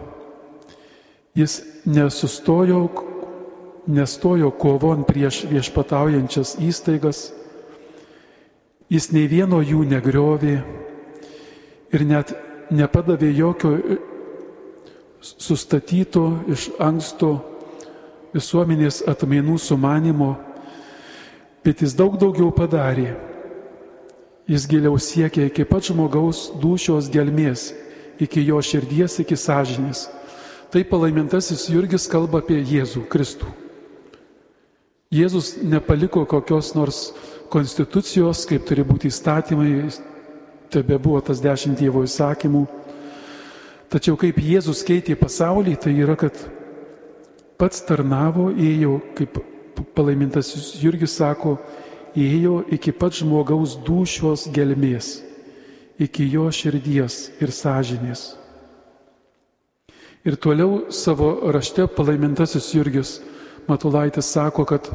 Jis 1.35 1.57
nesustojo, 1.91 2.85
nestojo 3.91 4.53
kovon 4.55 5.03
prieš 5.03 5.43
viešpataujančias 5.51 6.55
įstaigas, 6.63 7.33
jis 8.87 9.11
nei 9.11 9.27
vieno 9.27 9.59
jų 9.59 9.83
negriovė 9.91 10.55
ir 11.91 12.07
net 12.07 12.31
nepadavė 12.71 13.33
jokio 13.35 13.75
sustatyto 15.19 16.29
iš 16.55 16.69
anksto 16.79 17.33
visuomenės 18.35 19.03
atmainų 19.09 19.57
sumanimo, 19.63 20.35
bet 21.65 21.85
jis 21.85 21.95
daug 21.97 22.19
daugiau 22.21 22.51
padarė. 22.55 23.15
Jis 24.51 24.67
giliau 24.69 24.99
siekė 25.01 25.47
iki 25.49 25.65
pat 25.65 25.87
žmogaus 25.89 26.51
dušios 26.61 27.09
gelmės, 27.09 27.71
iki 28.21 28.43
jo 28.45 28.59
širdies, 28.61 29.17
iki 29.23 29.39
sąžinės. 29.41 30.09
Tai 30.69 30.83
palaimintasis 30.91 31.69
Jurgis 31.71 32.09
kalba 32.11 32.43
apie 32.43 32.59
Jėzų 32.59 33.07
Kristų. 33.09 33.49
Jėzus 35.15 35.55
nepaliko 35.63 36.25
kokios 36.27 36.73
nors 36.75 36.99
konstitucijos, 37.53 38.43
kaip 38.51 38.67
turi 38.67 38.83
būti 38.85 39.09
įstatymai, 39.09 39.87
tebe 40.75 40.99
buvo 40.99 41.21
tas 41.23 41.39
dešimt 41.41 41.79
Dievo 41.79 42.03
įsakymų. 42.05 42.65
Tačiau 43.95 44.19
kaip 44.19 44.41
Jėzus 44.43 44.83
keitė 44.83 45.15
pasaulį, 45.15 45.77
tai 45.79 45.95
yra, 45.95 46.19
kad 46.19 46.35
pats 47.59 47.83
tarnavo, 47.87 48.51
ėjo, 48.53 48.99
kaip 49.19 49.39
palaimintas 49.97 50.53
Jurgis 50.81 51.17
sako, 51.19 51.57
ėjo 52.15 52.63
iki 52.75 52.95
pat 52.95 53.17
žmogaus 53.19 53.77
dušios 53.87 54.47
gelmės, 54.55 55.19
iki 55.99 56.27
jo 56.31 56.47
širdies 56.55 57.29
ir 57.43 57.53
sąžinės. 57.55 58.33
Ir 60.25 60.39
toliau 60.41 60.87
savo 60.95 61.51
rašte 61.53 61.85
palaimintasis 61.87 62.71
Jurgis 62.73 63.19
Matulaitis 63.69 64.29
sako, 64.29 64.65
kad 64.69 64.89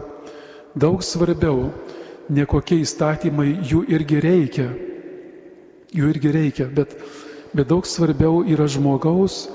daug 0.78 1.04
svarbiau 1.06 1.70
ne 2.30 2.46
kokie 2.46 2.80
įstatymai 2.84 3.56
jų 3.66 3.84
irgi 3.90 4.20
reikia, 4.22 4.68
jų 5.94 6.10
irgi 6.14 6.34
reikia, 6.34 6.68
bet, 6.70 6.94
bet 7.54 7.70
daug 7.70 7.86
svarbiau 7.90 8.44
yra 8.46 8.68
žmogaus 8.70 9.48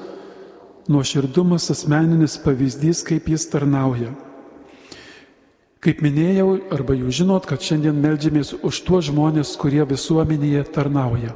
nuoširdumas, 0.89 1.71
asmeninis 1.73 2.37
pavyzdys, 2.45 3.03
kaip 3.07 3.29
jis 3.33 3.47
tarnauja. 3.53 4.13
Kaip 5.85 6.01
minėjau, 6.05 6.49
arba 6.73 6.97
jūs 6.97 7.21
žinot, 7.21 7.45
kad 7.49 7.61
šiandien 7.61 7.97
melžiamės 8.01 8.55
už 8.65 8.81
tuos 8.87 9.11
žmonės, 9.11 9.53
kurie 9.61 9.83
visuomenėje 9.85 10.65
tarnauja. 10.73 11.35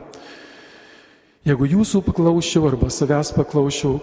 Jeigu 1.48 1.68
jūsų 1.68 2.00
paklausčiau 2.06 2.66
arba 2.68 2.88
savęs 2.92 3.34
paklausčiau, 3.36 4.00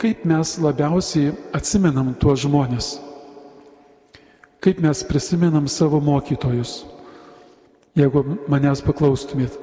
kaip 0.00 0.24
mes 0.28 0.56
labiausiai 0.60 1.32
atsimenam 1.56 2.12
tuos 2.20 2.42
žmonės, 2.44 2.88
kaip 4.64 4.80
mes 4.80 5.04
prisimenam 5.08 5.68
savo 5.68 6.00
mokytojus, 6.04 6.82
jeigu 7.96 8.24
manęs 8.48 8.82
paklaustumėt. 8.84 9.56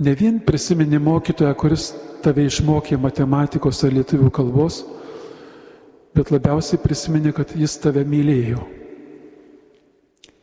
Ne 0.00 0.14
vien 0.16 0.40
prisimeni 0.40 0.96
mokytoją, 1.00 1.52
kuris 1.60 1.90
tave 2.24 2.46
išmokė 2.48 2.98
matematikos 3.00 3.82
ar 3.86 3.94
lietuvių 3.96 4.30
kalbos, 4.34 4.82
bet 6.16 6.32
labiausiai 6.34 6.80
prisimeni, 6.82 7.32
kad 7.34 7.54
jis 7.56 7.76
tave 7.82 8.04
mylėjo. 8.06 8.62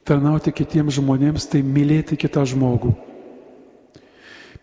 Tarnauti 0.07 0.53
kitiems 0.55 0.95
žmonėms 0.97 1.49
tai 1.51 1.59
mylėti 1.65 2.15
kitą 2.19 2.45
žmogų. 2.47 2.93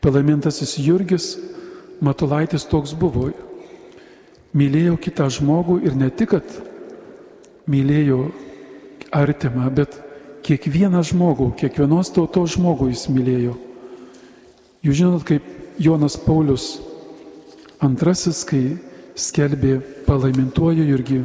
Palaimintasis 0.05 0.79
Jurgis 0.81 1.35
Matulaitis 2.05 2.67
toks 2.69 2.93
buvo. 2.97 3.31
Mylėjo 4.55 4.97
kitą 5.01 5.29
žmogų 5.33 5.81
ir 5.87 5.95
ne 5.99 6.11
tik, 6.15 6.35
kad 6.35 6.57
mylėjo 7.71 8.29
artimą, 9.15 9.71
bet 9.75 9.97
kiekvieną 10.47 11.01
žmogų, 11.07 11.53
kiekvienos 11.59 12.13
tautos 12.15 12.55
žmogų 12.59 12.91
jis 12.93 13.07
mylėjo. 13.11 13.55
Jūs 14.85 14.99
žinot, 15.01 15.25
kaip 15.27 15.47
Jonas 15.81 16.19
Paulius 16.21 16.77
Antrasis, 17.83 18.45
kai 18.47 18.77
skelbė 19.19 19.79
palaimintuoju 20.07 20.87
irgi 20.95 21.21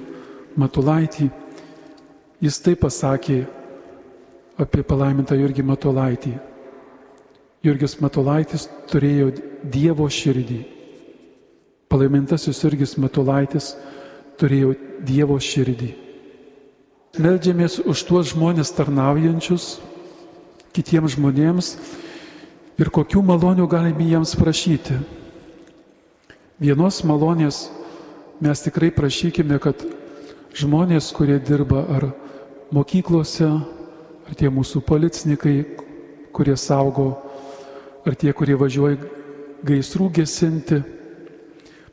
Matulaitį, 0.59 1.29
jis 2.41 2.59
taip 2.63 2.81
pasakė 2.83 3.43
apie 4.59 4.83
palaimintą 4.83 5.37
Jurgį 5.39 5.63
Matulaitį. 5.67 6.33
Jurgis 7.63 7.97
Matulaitis 7.99 8.69
turėjo 8.87 9.33
Dievo 9.67 10.07
širdį. 10.07 10.59
Palaimintasis 11.91 12.61
Jurgis 12.63 12.95
Matulaitis 13.01 13.73
turėjo 14.39 14.75
Dievo 15.03 15.35
širdį. 15.39 15.89
Meldžiamės 17.19 17.79
už 17.83 18.03
tuos 18.07 18.31
žmonės 18.31 18.71
tarnaujančius 18.77 19.79
kitiems 20.75 21.15
žmonėms 21.17 21.73
ir 22.79 22.91
kokių 22.93 23.23
malonių 23.25 23.65
galime 23.67 24.05
jiems 24.07 24.35
prašyti. 24.39 24.99
Vienos 26.59 26.97
malonės 27.07 27.69
mes 28.43 28.59
tikrai 28.59 28.89
prašykime, 28.91 29.55
kad 29.63 29.79
žmonės, 30.59 31.07
kurie 31.15 31.37
dirba 31.39 31.85
ar 31.87 32.09
mokyklose, 32.75 33.47
ar 34.27 34.35
tie 34.35 34.51
mūsų 34.51 34.81
policininkai, 34.83 35.53
kurie 36.35 36.57
saugo, 36.59 37.13
ar 38.03 38.19
tie, 38.19 38.33
kurie 38.35 38.59
važiuoja 38.59 38.99
gaisrų 39.63 40.09
gesinti, 40.19 40.81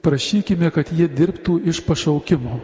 prašykime, 0.02 0.72
kad 0.74 0.90
jie 0.90 1.06
dirbtų 1.14 1.60
iš 1.70 1.84
pašaukimo. 1.86 2.58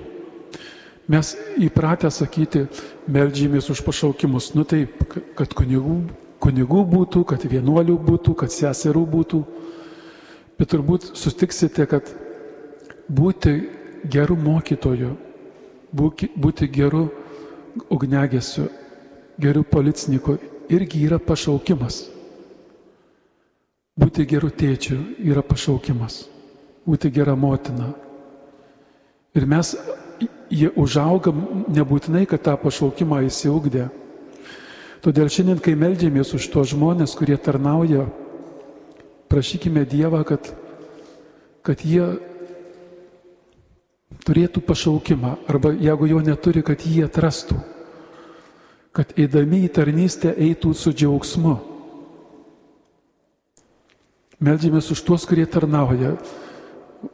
Mes 1.07 1.37
įpratę 1.55 2.11
sakyti, 2.11 2.65
melžymės 3.07 3.71
už 3.71 3.87
pašaukimus, 3.87 4.57
nu 4.59 4.67
taip, 4.67 5.07
kad 5.39 5.55
kunigų, 5.55 6.01
kunigų 6.43 6.83
būtų, 6.97 7.23
kad 7.31 7.47
vienuolių 7.47 8.01
būtų, 8.11 8.35
kad 8.43 8.51
seserų 8.51 9.07
būtų. 9.15 9.47
Bet 10.63 10.71
turbūt 10.71 11.09
sustiksite, 11.19 11.89
kad 11.91 12.07
būti 13.11 13.51
geru 14.07 14.37
mokytoju, 14.39 15.09
būti 15.91 16.69
geru 16.71 17.09
ugnegesiu, 17.91 18.69
geru 19.43 19.65
policininku 19.67 20.37
irgi 20.71 21.03
yra 21.09 21.19
pašaukimas. 21.19 22.05
Būti 23.99 24.29
geru 24.31 24.53
tėčiu 24.55 25.01
yra 25.19 25.43
pašaukimas. 25.43 26.29
Būti 26.87 27.11
gera 27.11 27.35
motina. 27.35 27.91
Ir 29.35 29.51
mes 29.51 29.75
jie 30.47 30.71
užaugam 30.79 31.67
nebūtinai, 31.75 32.23
kad 32.31 32.47
tą 32.47 32.55
pašaukimą 32.63 33.25
įsiugdė. 33.27 33.91
Todėl 35.03 35.27
šiandien, 35.27 35.59
kai 35.59 35.75
melžiamės 35.75 36.37
už 36.39 36.53
tos 36.55 36.71
žmonės, 36.71 37.19
kurie 37.19 37.35
tarnauja 37.35 38.07
prašykime 39.33 39.87
Dievą, 39.89 40.21
kad, 40.29 40.53
kad 41.65 41.81
jie 41.81 42.05
turėtų 44.29 44.61
pašaukimą, 44.67 45.37
arba 45.49 45.73
jeigu 45.73 46.11
jo 46.11 46.21
neturi, 46.21 46.61
kad 46.61 46.85
jį 46.85 47.07
atrastų, 47.07 47.57
kad 48.93 49.15
eidami 49.17 49.63
į 49.65 49.73
tarnystę 49.73 50.35
eitų 50.37 50.75
su 50.77 50.93
džiaugsmu. 50.93 51.57
Meldžiamės 54.43 54.93
už 54.93 55.01
tuos, 55.07 55.25
kurie 55.25 55.47
tarnauja. 55.49 56.17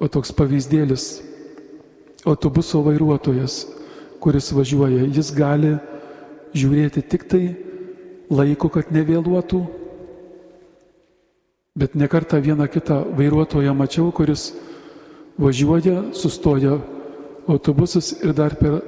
O 0.02 0.08
toks 0.10 0.34
pavyzdėlis- 0.36 1.22
autobuso 2.28 2.82
vairuotojas, 2.84 3.62
kuris 4.20 4.50
važiuoja, 4.52 5.06
jis 5.06 5.30
gali 5.32 5.78
žiūrėti 6.52 7.00
tik 7.08 7.24
tai 7.30 7.56
laiko, 8.28 8.68
kad 8.68 8.90
nevėluotų, 8.92 9.62
Bet 11.78 11.94
nekartą 11.94 12.40
vieną 12.42 12.66
kitą 12.66 13.04
vairuotoją 13.14 13.74
mačiau, 13.74 14.10
kuris 14.12 14.50
važiuoja, 15.38 16.10
sustoja 16.12 16.74
autobusas 17.46 18.16
ir 18.18 18.34
dar 18.34 18.56
per 18.58 18.80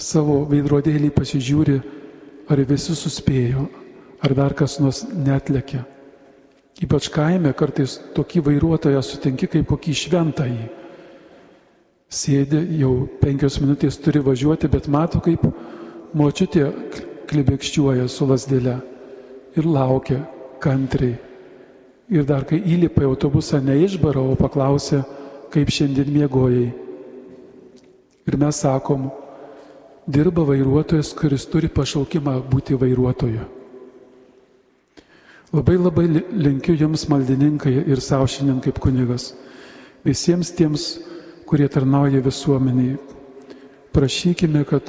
savo 0.00 0.40
veidrodėlį 0.48 1.12
pasižiūri, 1.12 1.76
ar 2.48 2.64
visi 2.64 2.96
suspėjo, 2.96 3.68
ar 4.24 4.34
dar 4.34 4.56
kas 4.56 4.78
nors 4.80 5.04
netlekė. 5.12 5.84
Ypač 6.80 7.10
kaime 7.12 7.52
kartais 7.52 7.98
tokį 8.16 8.46
vairuotoją 8.48 9.04
sutinki 9.04 9.50
kaip 9.52 9.68
kokį 9.68 9.96
šventąjį. 10.00 10.68
Sėdi, 12.10 12.64
jau 12.80 12.94
penkios 13.20 13.60
minutės 13.60 14.00
turi 14.00 14.24
važiuoti, 14.24 14.72
bet 14.72 14.88
mato, 14.88 15.20
kaip 15.20 15.44
močiutė 16.16 16.70
klibekščiuoja 17.30 18.08
su 18.08 18.26
lasdėle 18.26 18.80
ir 19.60 19.68
laukia, 19.68 20.24
kantriai. 20.64 21.29
Ir 22.10 22.26
dar 22.26 22.42
kai 22.42 22.58
įlipa 22.58 23.04
į 23.04 23.10
autobusą 23.12 23.60
neišbara, 23.62 24.18
o 24.18 24.34
paklausė, 24.38 25.04
kaip 25.54 25.70
šiandien 25.70 26.10
miegojai. 26.10 26.70
Ir 28.26 28.36
mes 28.38 28.58
sakom, 28.62 29.08
dirba 30.10 30.42
vairuotojas, 30.48 31.12
kuris 31.14 31.46
turi 31.46 31.70
pašaukimą 31.70 32.40
būti 32.50 32.74
vairuotoju. 32.78 33.46
Labai 35.50 35.76
labai 35.78 36.06
linkiu 36.30 36.76
Jums 36.78 37.08
maldininkai 37.10 37.72
ir 37.90 38.02
savo 38.02 38.26
šiandien 38.30 38.60
kaip 38.62 38.78
kunigas. 38.82 39.32
Visiems 40.06 40.52
tiems, 40.54 40.84
kurie 41.46 41.66
tarnauja 41.68 42.22
visuomeniai. 42.22 42.98
Prašykime, 43.90 44.62
kad 44.66 44.86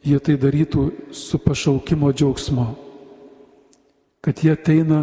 jie 0.00 0.20
tai 0.24 0.38
darytų 0.40 0.86
su 1.12 1.40
pašaukimo 1.44 2.12
džiaugsmu. 2.12 2.64
Kad 4.24 4.40
jie 4.40 4.54
ateina 4.56 5.02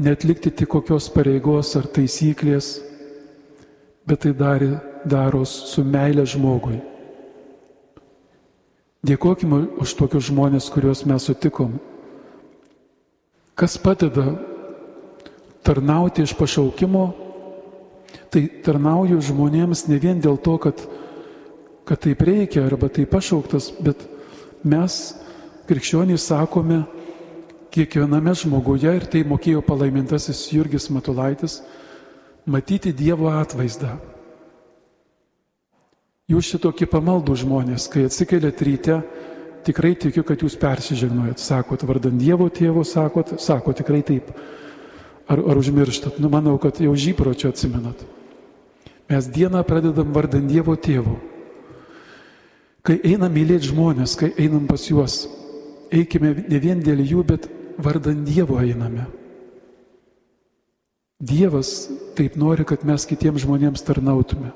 netlikti 0.00 0.50
tik 0.50 0.70
kokios 0.72 1.10
pareigos 1.12 1.74
ar 1.76 1.84
taisyklės, 1.92 2.78
bet 4.08 4.24
tai 4.24 4.32
darė, 4.36 4.72
daro 5.04 5.44
su 5.48 5.84
meilė 5.84 6.24
žmogui. 6.28 6.80
Dėkojime 9.06 9.62
už 9.80 9.94
tokius 9.96 10.28
žmonės, 10.28 10.68
kuriuos 10.72 11.06
mes 11.08 11.24
sutikom. 11.24 11.78
Kas 13.56 13.76
padeda 13.80 14.34
tarnauti 15.64 16.24
iš 16.24 16.34
pašaukimo, 16.36 17.06
tai 18.32 18.46
tarnauju 18.64 19.20
žmonėms 19.24 19.86
ne 19.88 19.98
vien 20.00 20.20
dėl 20.20 20.36
to, 20.40 20.56
kad, 20.60 20.80
kad 21.88 22.00
taip 22.04 22.24
reikia 22.24 22.64
arba 22.68 22.88
taip 22.92 23.12
pašauktas, 23.12 23.70
bet 23.80 24.04
mes, 24.64 25.00
krikščionys, 25.68 26.28
sakome 26.28 26.82
kiekviename 27.70 28.34
žmoguje, 28.36 28.92
ir 28.98 29.06
tai 29.10 29.22
mokėjo 29.26 29.62
palaimintasis 29.66 30.48
Jurgis 30.52 30.90
Matulaitis, 30.90 31.60
matyti 32.46 32.92
Dievo 32.96 33.30
atvaizdą. 33.32 33.96
Jūs 36.30 36.52
šitokie 36.52 36.86
pamaldų 36.86 37.34
žmonės, 37.42 37.88
kai 37.90 38.04
atsikeliat 38.06 38.60
ryte, 38.62 39.00
tikrai 39.66 39.96
tikiu, 39.98 40.22
kad 40.26 40.42
jūs 40.42 40.54
persižegnojat. 40.60 41.42
Sakot, 41.42 41.82
vardan 41.86 42.20
Dievo 42.20 42.46
tėvo, 42.52 42.84
sakot, 42.86 43.34
sakot 43.42 43.80
tikrai 43.80 44.02
taip. 44.06 44.30
Ar, 45.30 45.42
ar 45.42 45.58
užmirštat? 45.58 46.18
Nu, 46.22 46.30
manau, 46.30 46.56
kad 46.62 46.78
jau 46.82 46.94
žypročio 46.94 47.50
atsimenat. 47.50 48.02
Mes 49.10 49.26
dieną 49.26 49.64
pradedam 49.66 50.14
vardan 50.14 50.46
Dievo 50.46 50.76
tėvo. 50.78 51.18
Kai 52.86 52.96
einam 53.04 53.34
mylėti 53.34 53.68
žmonės, 53.70 54.14
kai 54.16 54.30
einam 54.40 54.64
pas 54.70 54.86
juos, 54.86 55.24
eikime 55.92 56.32
ne 56.48 56.60
vien 56.62 56.78
dėl 56.80 57.02
jų, 57.04 57.24
bet 57.26 57.50
vardan 57.82 58.24
Dievo 58.24 58.58
einame. 58.60 59.06
Dievas 61.20 61.90
taip 62.16 62.36
nori, 62.40 62.64
kad 62.64 62.84
mes 62.88 63.04
kitiems 63.04 63.44
žmonėms 63.44 63.84
tarnautume. 63.84 64.54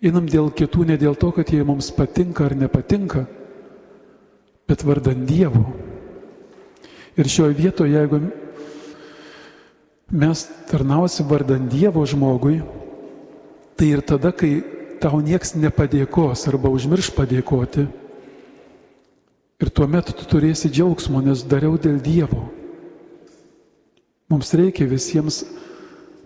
Einam 0.00 0.28
dėl 0.30 0.48
kitų 0.54 0.86
ne 0.88 0.96
dėl 1.00 1.16
to, 1.18 1.32
kad 1.34 1.50
jie 1.50 1.60
mums 1.66 1.90
patinka 1.92 2.46
ar 2.46 2.54
nepatinka, 2.56 3.26
bet 4.70 4.84
vardan 4.86 5.26
Dievo. 5.26 5.64
Ir 7.18 7.28
šioje 7.28 7.56
vietoje, 7.58 7.98
jeigu 7.98 8.22
mes 10.14 10.44
tarnausim 10.70 11.26
vardan 11.28 11.66
Dievo 11.68 12.06
žmogui, 12.06 12.60
tai 13.76 13.90
ir 13.96 14.04
tada, 14.06 14.30
kai 14.30 14.62
tau 15.02 15.18
nieks 15.24 15.56
nepadėkos 15.58 16.46
arba 16.48 16.70
užmirš 16.70 17.10
padėkoti, 17.16 17.88
ir 19.60 19.70
tuomet 19.70 20.12
tu 20.16 20.26
turėsi 20.28 20.70
džiaugsmo, 20.72 21.20
nes 21.24 21.44
dariau 21.44 21.76
dėl 21.78 22.00
Dievo. 22.02 22.48
Mums 24.30 24.54
reikia 24.54 24.86
visiems 24.88 25.42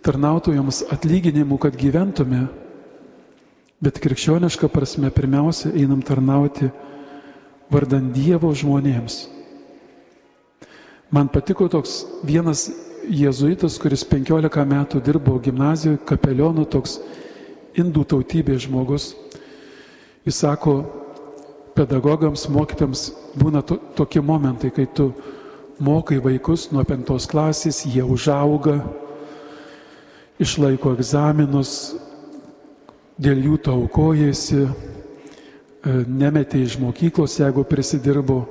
tarnautojams 0.04 0.84
atlyginimų, 0.92 1.58
kad 1.62 1.78
gyventume 1.80 2.44
Bet 3.84 3.98
krikščioniška 4.00 4.70
prasme 4.72 5.10
pirmiausia 5.12 5.68
einam 5.76 6.00
tarnauti 6.00 6.70
vardan 7.68 8.06
Dievo 8.14 8.48
žmonėms. 8.56 9.26
Man 11.12 11.28
patiko 11.28 11.66
toks 11.68 11.98
vienas 12.24 12.70
jėzuitas, 13.04 13.76
kuris 13.82 14.06
15 14.08 14.64
metų 14.70 15.02
dirbo 15.04 15.36
gimnazijoje, 15.42 16.00
kapelionu, 16.08 16.64
toks 16.64 16.96
indų 17.76 18.06
tautybės 18.14 18.64
žmogus. 18.64 19.10
Jis 20.24 20.40
sako, 20.46 20.78
pedagogams, 21.74 22.46
mokytams 22.50 23.08
būna 23.38 23.62
to, 23.66 23.78
tokie 23.98 24.22
momentai, 24.22 24.70
kai 24.74 24.86
tu 24.86 25.10
mokai 25.82 26.20
vaikus 26.22 26.68
nuo 26.72 26.84
penktos 26.86 27.26
klasės, 27.30 27.82
jie 27.86 28.04
užauga, 28.06 28.78
išlaiko 30.40 30.94
egzaminus, 30.94 31.94
dėl 33.18 33.42
jų 33.48 33.58
taukojasi, 33.68 34.64
e, 34.64 34.70
nemetė 36.06 36.62
iš 36.64 36.78
mokyklos, 36.82 37.38
jeigu 37.40 37.66
prisidirbo. 37.66 38.44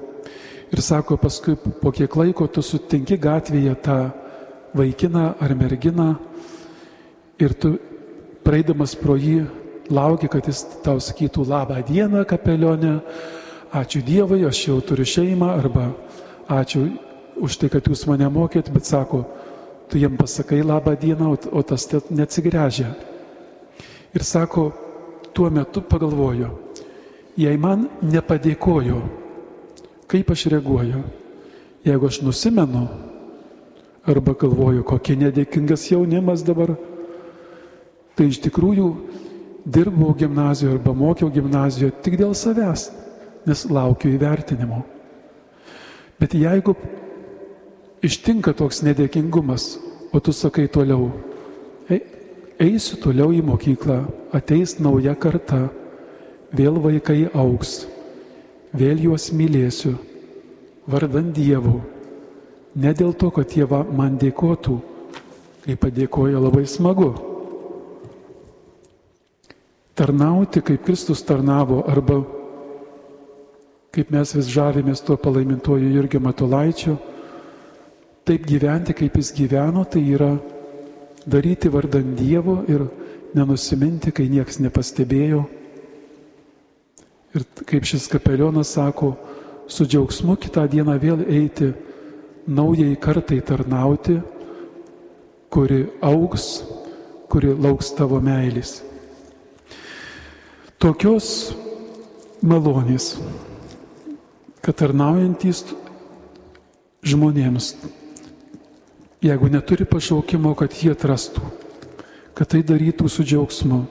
Ir 0.73 0.81
sako, 0.81 1.17
paskui 1.21 1.55
po 1.55 1.91
kiek 1.93 2.15
laiko 2.17 2.47
tu 2.47 2.63
sutinki 2.65 3.19
gatvėje 3.21 3.75
tą 3.85 3.97
vaikiną 4.73 5.33
ar 5.39 5.53
merginą 5.55 6.15
ir 7.37 7.53
tu 7.53 7.75
praeidamas 8.43 8.95
pro 8.97 9.13
jį 9.13 9.43
lauki, 9.89 10.29
kad 10.31 10.47
jis 10.47 10.63
tau 10.83 10.99
sakytų 11.01 11.45
labą 11.47 11.81
dieną 11.87 12.23
kapelionę, 12.27 12.99
ačiū 13.73 14.03
Dievui, 14.05 14.43
aš 14.45 14.67
jau 14.67 14.79
turiu 14.81 15.05
šeimą 15.05 15.49
arba 15.57 15.89
ačiū 16.47 16.85
už 17.41 17.57
tai, 17.57 17.69
kad 17.73 17.87
jūs 17.89 18.05
mane 18.07 18.27
mokėt, 18.29 18.69
bet 18.73 18.85
sako, 18.85 19.23
tu 19.89 19.97
jam 19.97 20.17
pasakai 20.17 20.61
labą 20.63 20.95
dieną, 20.99 21.33
o 21.51 21.63
tas 21.63 21.87
neatsigręžia. 22.09 22.93
Ir 24.13 24.23
sako, 24.23 24.71
tuo 25.33 25.49
metu 25.49 25.81
pagalvoju, 25.81 26.51
jei 27.37 27.57
man 27.57 27.87
nepadėkojo, 28.05 29.01
kaip 30.07 30.29
aš 30.29 30.45
reaguoju, 30.53 31.01
jeigu 31.83 32.07
aš 32.07 32.21
nusimenu, 32.21 32.85
arba 34.05 34.35
galvoju, 34.37 34.83
kokie 34.85 35.15
nedėkingas 35.17 35.87
jaunimas 35.89 36.43
dabar, 36.45 36.75
tai 38.13 38.29
iš 38.29 38.43
tikrųjų 38.45 38.87
dirbau 39.65 40.13
gimnazijoje 40.17 40.75
arba 40.77 40.93
mokiau 40.93 41.31
gimnazijoje 41.31 41.95
tik 42.03 42.17
dėl 42.19 42.35
savęs, 42.35 42.89
nes 43.47 43.65
laukiu 43.69 44.11
įvertinimo. 44.13 44.83
Bet 46.19 46.35
jeigu 46.37 46.75
ištinka 48.03 48.53
toks 48.55 48.83
nedėkingumas, 48.83 49.77
o 50.13 50.19
tu 50.19 50.33
sakai 50.35 50.67
toliau, 50.67 51.09
eisiu 52.61 52.99
toliau 53.01 53.33
į 53.33 53.41
mokyklą, 53.45 54.03
ateis 54.35 54.77
nauja 54.79 55.15
karta, 55.15 55.65
vėl 56.53 56.77
vaikai 56.83 57.25
auks, 57.33 57.83
vėl 58.75 59.01
juos 59.07 59.31
mylėsiu, 59.33 59.95
vardan 60.87 61.31
Dievo, 61.33 61.79
ne 62.75 62.93
dėl 62.93 63.13
to, 63.17 63.31
kad 63.33 63.51
jie 63.55 63.65
man 63.67 64.19
dėkotų, 64.21 64.79
kai 65.63 65.75
padėkoja 65.79 66.39
labai 66.43 66.65
smagu. 66.67 67.32
Tarnauti, 69.93 70.61
kaip 70.65 70.85
Kristus 70.85 71.21
tarnavo, 71.21 71.83
arba 71.85 72.23
kaip 73.93 74.09
mes 74.09 74.31
vis 74.33 74.47
žavimės 74.49 75.03
tuo 75.05 75.19
palaimintuoju 75.21 75.91
Jurgio 75.93 76.21
Matulaičiu, 76.23 76.95
taip 78.25 78.47
gyventi, 78.49 78.95
kaip 78.97 79.19
jis 79.19 79.29
gyveno, 79.37 79.83
tai 79.85 80.01
yra 80.15 80.31
daryti 81.29 81.69
vardan 81.69 82.15
Dievo 82.17 82.63
ir 82.65 82.87
nenusiminti, 83.37 84.09
kai 84.09 84.25
niekas 84.31 84.57
nepastebėjo. 84.65 85.43
Ir 87.37 87.45
kaip 87.69 87.85
šis 87.85 88.07
kapelionas 88.09 88.73
sako, 88.73 89.11
su 89.69 89.85
džiaugsmu 89.85 90.39
kitą 90.41 90.65
dieną 90.69 90.95
vėl 91.01 91.21
eiti 91.25 91.69
naujai 92.49 92.95
kartai 93.01 93.39
tarnauti, 93.45 94.17
kuri 95.53 95.83
augs, 96.01 96.63
kuri 97.29 97.53
lauks 97.53 97.93
tavo 97.93 98.17
meilės. 98.21 98.92
Tokios 100.83 101.53
malonės, 102.43 103.13
kad 104.59 104.75
tarnaujantys 104.83 105.63
žmonėms 107.07 107.71
jeigu 109.23 109.49
neturi 109.49 109.85
pašaukimo, 109.87 110.51
kad 110.59 110.73
jie 110.75 110.91
atrastų, 110.91 111.43
kad 112.35 112.49
tai 112.51 112.59
darytų 112.67 113.07
su 113.07 113.23
džiaugsmu, 113.23 113.83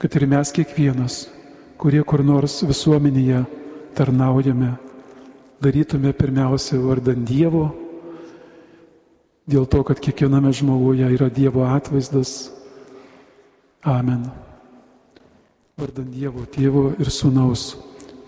kad 0.00 0.16
ir 0.16 0.26
mes 0.28 0.52
kiekvienas, 0.52 1.22
kurie 1.80 2.02
kur 2.04 2.24
nors 2.24 2.60
visuomenėje 2.66 3.46
tarnaujame, 3.96 4.74
darytume 5.64 6.12
pirmiausia 6.16 6.80
vardan 6.84 7.24
Dievo, 7.24 7.70
dėl 9.48 9.64
to, 9.64 9.80
kad 9.88 10.04
kiekviename 10.04 10.52
žmoguje 10.52 11.08
yra 11.16 11.32
Dievo 11.32 11.64
atvaizdas. 11.64 12.50
Amen. 13.80 14.28
Vardan 15.80 16.10
Dievo, 16.12 16.44
Tėvo 16.44 16.90
ir 17.00 17.08
Sūnaus 17.08 17.70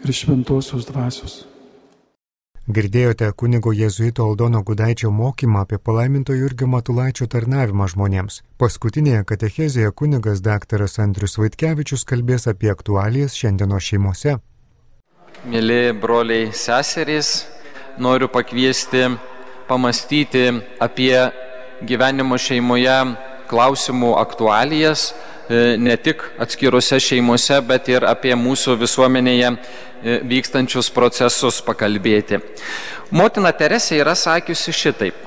ir 0.02 0.12
Šventosios 0.16 0.86
dvasios. 0.88 1.42
Girdėjote 2.72 3.26
kunigo 3.36 3.72
jėzuito 3.74 4.24
Aldono 4.24 4.62
Gudaičio 4.64 5.10
mokymą 5.12 5.64
apie 5.66 5.76
palaiminto 5.82 6.32
Jurgio 6.32 6.68
Matulaičio 6.70 7.26
tarnavimą 7.26 7.88
žmonėms. 7.92 8.38
Paskutinėje 8.62 9.24
katechezėje 9.28 9.90
kunigas 9.98 10.40
daktaras 10.46 10.96
Andrius 11.02 11.36
Vaitkevičius 11.42 12.06
kalbės 12.08 12.46
apie 12.48 12.70
aktualijas 12.72 13.34
šiandienos 13.36 13.90
šeimose. 13.90 14.36
Mėly 15.44 15.80
broliai 15.98 16.52
seserys, 16.54 17.42
noriu 17.98 18.30
pakviesti 18.32 19.10
pamastyti 19.68 20.46
apie 20.80 21.18
gyvenimo 21.84 22.38
šeimoje 22.38 22.96
klausimų 23.50 24.14
aktualijas, 24.22 25.10
ne 25.78 25.96
tik 25.96 26.22
atskiruose 26.40 26.98
šeimose, 27.00 27.58
bet 27.66 27.90
ir 27.92 28.06
apie 28.08 28.34
mūsų 28.38 28.76
visuomenėje 28.80 29.50
e, 29.50 30.16
vykstančius 30.32 30.90
procesus 30.94 31.60
pakalbėti. 31.64 32.40
Motina 33.12 33.52
Teresė 33.52 34.00
yra 34.00 34.14
sakiusi 34.18 34.72
šitaip, 34.72 35.18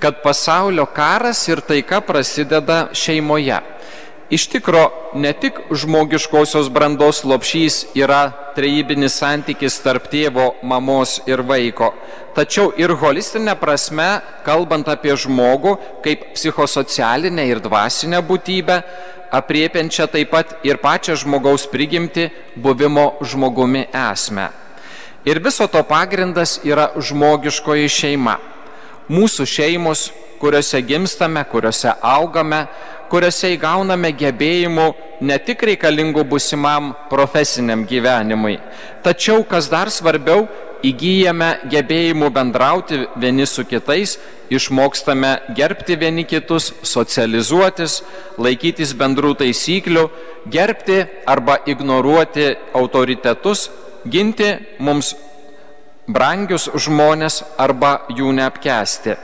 kad 0.00 0.22
pasaulio 0.24 0.86
karas 0.86 1.42
ir 1.48 1.62
taika 1.64 2.00
prasideda 2.04 2.88
šeimoje. 2.96 3.60
Iš 4.34 4.46
tikro, 4.50 4.88
ne 5.14 5.30
tik 5.32 5.60
žmogiškosios 5.70 6.66
brandos 6.74 7.20
lopšys 7.22 7.74
yra 7.94 8.32
trejybinis 8.56 9.14
santykis 9.20 9.76
tarp 9.84 10.08
tėvo, 10.10 10.48
mamos 10.66 11.20
ir 11.30 11.44
vaiko, 11.46 11.92
tačiau 12.34 12.72
ir 12.80 12.96
holistinė 12.98 13.54
prasme, 13.60 14.08
kalbant 14.42 14.88
apie 14.90 15.14
žmogų 15.14 15.76
kaip 16.02 16.24
psichosocialinę 16.34 17.44
ir 17.46 17.60
dvasinę 17.62 18.24
būtybę, 18.26 18.80
apriepiančią 19.38 20.08
taip 20.16 20.32
pat 20.34 20.56
ir 20.66 20.82
pačią 20.82 21.14
žmogaus 21.22 21.68
prigimti 21.70 22.26
buvimo 22.56 23.12
žmogumi 23.22 23.86
esmę. 23.92 24.48
Ir 25.30 25.38
viso 25.46 25.68
to 25.70 25.84
pagrindas 25.86 26.58
yra 26.66 26.90
žmogiškoji 26.98 27.86
šeima. 28.00 28.34
Mūsų 29.14 29.46
šeimos, 29.46 30.08
kuriuose 30.42 30.82
gimstame, 30.82 31.44
kuriuose 31.48 31.94
augame, 32.02 32.64
kuriuose 33.14 33.52
įgauname 33.54 34.10
gebėjimų 34.18 34.84
ne 35.22 35.38
tik 35.38 35.60
reikalingų 35.70 36.24
busimam 36.26 36.88
profesiniam 37.06 37.84
gyvenimui, 37.86 38.56
tačiau, 39.06 39.44
kas 39.46 39.68
dar 39.70 39.86
svarbiau, 39.94 40.48
įgyjame 40.84 41.50
gebėjimų 41.70 42.30
bendrauti 42.34 43.04
vieni 43.22 43.46
su 43.46 43.62
kitais, 43.70 44.16
išmokstame 44.50 45.30
gerbti 45.54 45.94
vieni 46.00 46.24
kitus, 46.26 46.72
socializuotis, 46.82 48.00
laikytis 48.36 48.96
bendrų 48.98 49.36
taisyklių, 49.44 50.08
gerbti 50.50 50.98
arba 51.30 51.60
ignoruoti 51.70 52.50
autoritetus, 52.74 53.68
ginti 54.10 54.50
mums 54.82 55.14
brangius 56.10 56.66
žmonės 56.74 57.44
arba 57.62 58.00
jų 58.10 58.34
neapkesti. 58.40 59.14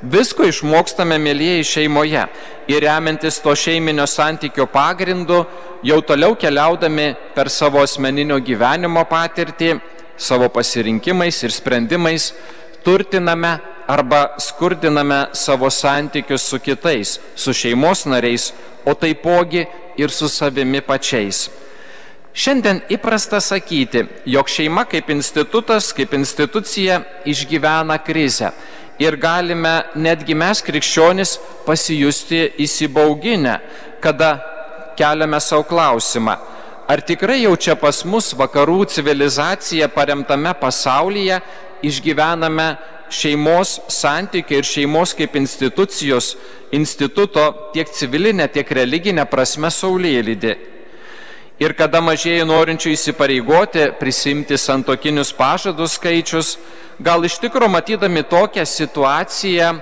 Visko 0.00 0.46
išmokstame, 0.48 1.18
mėlyjeji, 1.20 1.64
šeimoje 1.68 2.22
ir 2.72 2.84
remiantis 2.86 3.36
to 3.44 3.52
šeiminio 3.52 4.06
santykio 4.08 4.64
pagrindu, 4.72 5.42
jau 5.84 6.00
toliau 6.00 6.36
keliaudami 6.40 7.10
per 7.34 7.50
savo 7.52 7.82
asmeninio 7.84 8.38
gyvenimo 8.40 9.04
patirtį, 9.04 9.74
savo 10.16 10.48
pasirinkimais 10.48 11.42
ir 11.44 11.52
sprendimais, 11.52 12.30
turtiname 12.84 13.58
arba 13.88 14.38
skurdiname 14.40 15.26
savo 15.36 15.68
santykius 15.68 16.48
su 16.48 16.58
kitais, 16.64 17.18
su 17.36 17.52
šeimos 17.52 18.06
nariais, 18.08 18.54
o 18.88 18.94
taipogi 18.94 19.66
ir 20.00 20.08
su 20.08 20.28
savimi 20.32 20.80
pačiais. 20.80 21.50
Šiandien 22.32 22.84
įprasta 22.88 23.40
sakyti, 23.42 24.06
jog 24.24 24.48
šeima 24.48 24.86
kaip 24.88 25.10
institutas, 25.10 25.90
kaip 25.92 26.14
institucija 26.16 27.02
išgyvena 27.28 27.98
krizę 28.06 28.54
ir 29.00 29.16
galime 29.16 29.74
netgi 29.96 30.36
mes 30.36 30.60
krikščionis 30.62 31.38
pasijusti 31.66 32.44
įsibauginę, 32.60 33.56
kada 34.04 34.30
keliame 34.98 35.40
savo 35.40 35.64
klausimą, 35.68 36.36
ar 36.90 37.02
tikrai 37.06 37.40
jau 37.44 37.56
čia 37.56 37.76
pas 37.80 38.04
mus 38.04 38.32
vakarų 38.36 38.84
civilizacija 38.92 39.88
paremtame 39.94 40.52
pasaulyje 40.60 41.40
išgyvename 41.86 42.68
šeimos 43.10 43.78
santykiai 43.90 44.60
ir 44.60 44.68
šeimos 44.68 45.14
kaip 45.18 45.36
institucijos, 45.40 46.34
instituto 46.76 47.46
tiek 47.74 47.88
civilinė, 47.90 48.50
tiek 48.52 48.68
religinė 48.76 49.24
prasme 49.30 49.70
saulėlydį. 49.74 50.54
Ir 51.60 51.74
kada 51.76 52.00
mažėja 52.00 52.46
norinčių 52.48 52.94
įsipareigoti, 52.94 53.90
prisimti 54.00 54.56
santokinius 54.56 55.34
pažadus 55.36 55.98
skaičius, 55.98 56.54
gal 56.96 57.20
iš 57.28 57.36
tikrųjų 57.42 57.68
matydami 57.74 58.22
tokią 58.24 58.64
situaciją 58.64 59.74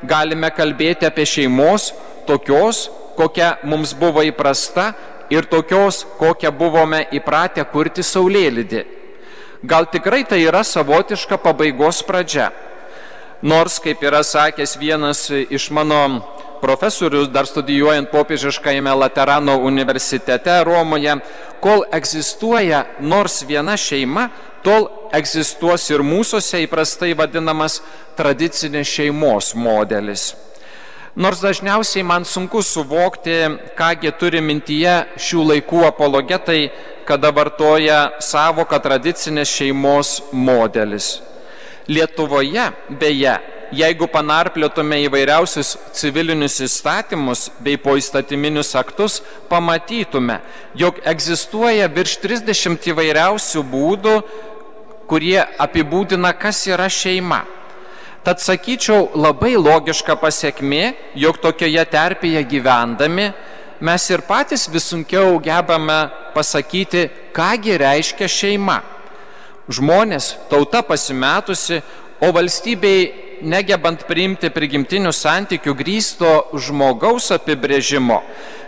galime 0.00 0.48
kalbėti 0.56 1.04
apie 1.04 1.26
šeimos 1.28 1.90
tokios, 2.24 2.86
kokia 3.20 3.58
mums 3.68 3.92
buvo 3.92 4.24
įprasta 4.24 4.94
ir 5.28 5.44
tokios, 5.44 6.06
kokią 6.16 6.54
buvome 6.56 7.02
įpratę 7.20 7.66
kurti 7.68 8.00
saulėlydį. 8.00 8.86
Gal 9.60 9.90
tikrai 9.92 10.22
tai 10.24 10.40
yra 10.40 10.64
savotiška 10.64 11.36
pabaigos 11.42 12.00
pradžia. 12.06 12.48
Nors, 13.44 13.76
kaip 13.84 14.00
yra 14.00 14.22
sakęs 14.24 14.78
vienas 14.80 15.26
iš 15.30 15.68
mano 15.68 16.00
profesorius, 16.60 17.28
dar 17.28 17.46
studijuojant 17.46 18.10
popiežiškajame 18.12 18.94
Laterano 18.94 19.58
universitete 19.64 20.58
Romoje, 20.64 21.18
kol 21.60 21.84
egzistuoja 21.92 22.84
nors 23.00 23.42
viena 23.48 23.76
šeima, 23.76 24.28
tol 24.66 24.88
egzistuos 25.14 25.84
ir 25.90 26.02
mūsųse 26.02 26.64
įprastai 26.64 27.12
vadinamas 27.18 27.80
tradicinės 28.18 28.90
šeimos 28.90 29.54
modelis. 29.54 30.32
Nors 31.16 31.40
dažniausiai 31.40 32.04
man 32.04 32.26
sunku 32.28 32.60
suvokti, 32.60 33.36
kągi 33.78 34.10
turi 34.20 34.42
mintyje 34.44 34.96
šių 35.16 35.46
laikų 35.50 35.86
apologetai, 35.88 36.66
kada 37.08 37.30
vartoja 37.32 38.00
savoką 38.20 38.76
tradicinės 38.84 39.48
šeimos 39.48 40.10
modelis. 40.32 41.14
Lietuvoje, 41.88 42.66
beje, 43.00 43.38
jeigu 43.76 44.08
panarplėtume 44.10 44.98
įvairiausius 45.04 45.74
civilinius 45.96 46.58
įstatymus 46.64 47.46
bei 47.62 47.76
poįstatyminius 47.80 48.74
aktus, 48.78 49.20
pamatytume, 49.50 50.40
jog 50.78 51.00
egzistuoja 51.04 51.88
virš 51.92 52.16
30 52.24 52.90
įvairiausių 52.92 53.64
būdų, 53.72 54.14
kurie 55.10 55.38
apibūdina, 55.62 56.32
kas 56.38 56.64
yra 56.66 56.88
šeima. 56.90 57.44
Tad 58.26 58.40
sakyčiau, 58.42 59.12
labai 59.14 59.54
logiška 59.54 60.16
pasiekmė, 60.18 60.96
jog 61.14 61.38
tokioje 61.38 61.84
terpėje 61.92 62.42
gyvendami 62.50 63.28
mes 63.80 64.08
ir 64.10 64.24
patys 64.26 64.66
vis 64.72 64.88
sunkiau 64.90 65.36
gebame 65.44 66.08
pasakyti, 66.34 67.06
kągi 67.36 67.76
reiškia 67.78 68.26
šeima. 68.26 68.80
Žmonės, 69.70 70.32
tauta 70.50 70.82
pasimetusi, 70.86 71.82
o 72.22 72.32
valstybei 72.32 73.25
negebant 73.42 74.04
priimti 74.08 74.50
prigimtinių 74.52 75.12
santykių 75.14 75.74
grįsto 75.76 76.30
žmogaus 76.66 77.30
apibrėžimo, 77.34 78.20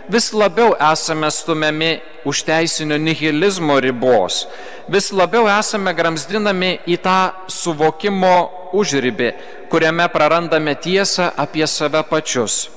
vis 0.09 0.31
labiau 0.33 0.73
esame 0.91 1.29
stumiami 1.31 1.99
už 2.25 2.43
teisinio 2.47 2.97
nihilizmo 2.97 3.79
ribos, 3.79 4.47
vis 4.89 5.11
labiau 5.13 5.47
esame 5.49 5.93
gramzdinami 5.93 6.79
į 6.89 6.97
tą 7.03 7.19
suvokimo 7.47 8.35
užribį, 8.73 9.33
kuriame 9.69 10.09
prarandame 10.13 10.75
tiesą 10.75 11.31
apie 11.37 11.67
save 11.67 12.03
pačius. 12.09 12.69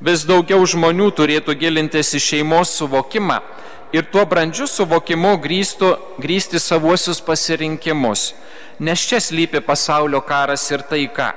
Vis 0.00 0.24
daugiau 0.24 0.64
žmonių 0.64 1.10
turėtų 1.12 1.54
gilintis 1.60 2.14
į 2.16 2.20
šeimos 2.24 2.72
suvokimą 2.78 3.42
ir 3.92 4.06
tuo 4.08 4.22
brandžiu 4.24 4.68
suvokimu 4.70 5.34
grįstų, 5.42 5.90
grįsti 6.22 6.62
savuosius 6.62 7.20
pasirinkimus 7.20 8.30
nes 8.80 9.00
čia 9.04 9.20
slypi 9.20 9.60
pasaulio 9.60 10.20
karas 10.24 10.64
ir 10.72 10.82
taika. 10.82 11.34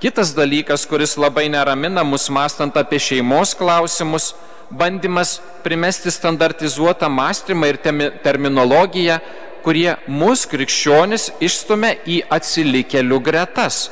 Kitas 0.00 0.34
dalykas, 0.36 0.84
kuris 0.84 1.16
labai 1.16 1.48
neramina 1.48 2.04
mus 2.04 2.28
mastant 2.28 2.76
apie 2.76 3.00
šeimos 3.00 3.54
klausimus, 3.56 4.34
bandymas 4.70 5.40
primesti 5.64 6.12
standartizuotą 6.12 7.08
mąstymą 7.08 7.70
ir 7.72 7.78
terminologiją, 8.20 9.16
kurie 9.64 9.96
mus 10.06 10.44
krikščionis 10.46 11.30
išstumia 11.40 11.94
į 12.04 12.20
atsilikėlių 12.36 13.22
gretas, 13.24 13.88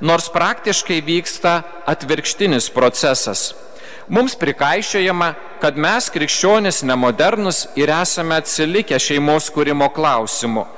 nors 0.00 0.30
praktiškai 0.30 1.00
vyksta 1.02 1.56
atvirkštinis 1.90 2.70
procesas. 2.70 3.50
Mums 4.08 4.38
prikaiščiojama, 4.38 5.34
kad 5.60 5.76
mes 5.76 6.06
krikščionis 6.14 6.84
nemodernus 6.86 7.66
ir 7.76 7.90
esame 7.92 8.38
atsilikę 8.38 8.96
šeimos 9.02 9.50
kūrimo 9.52 9.90
klausimu 9.92 10.68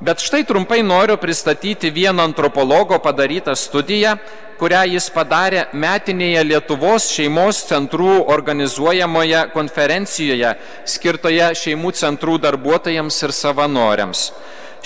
Bet 0.00 0.22
štai 0.22 0.44
trumpai 0.46 0.82
noriu 0.86 1.16
pristatyti 1.18 1.90
vieno 1.90 2.22
antropologo 2.22 3.00
padarytą 3.02 3.56
studiją, 3.58 4.12
kurią 4.58 4.84
jis 4.92 5.08
padarė 5.10 5.64
metinėje 5.74 6.44
Lietuvos 6.46 7.08
šeimos 7.10 7.64
centrų 7.66 8.20
organizuojamoje 8.30 9.40
konferencijoje 9.54 10.52
skirtoje 10.86 11.48
šeimų 11.58 11.90
centrų 11.98 12.36
darbuotojams 12.44 13.18
ir 13.26 13.34
savanoriams. 13.34 14.22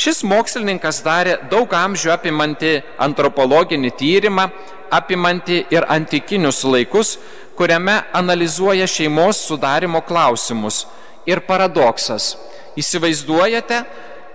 Šis 0.01 0.23
mokslininkas 0.25 1.03
darė 1.05 1.35
daug 1.51 1.69
amžių 1.77 2.15
apimantį 2.15 2.73
antropologinį 3.05 3.91
tyrimą, 4.01 4.47
apimantį 4.93 5.59
ir 5.77 5.85
antikinius 5.93 6.63
laikus, 6.65 7.19
kuriame 7.57 7.99
analizuoja 8.17 8.89
šeimos 8.89 9.45
sudarimo 9.45 10.01
klausimus. 10.09 10.87
Ir 11.29 11.45
paradoksas. 11.47 12.33
Įsivaizduojate, 12.81 13.83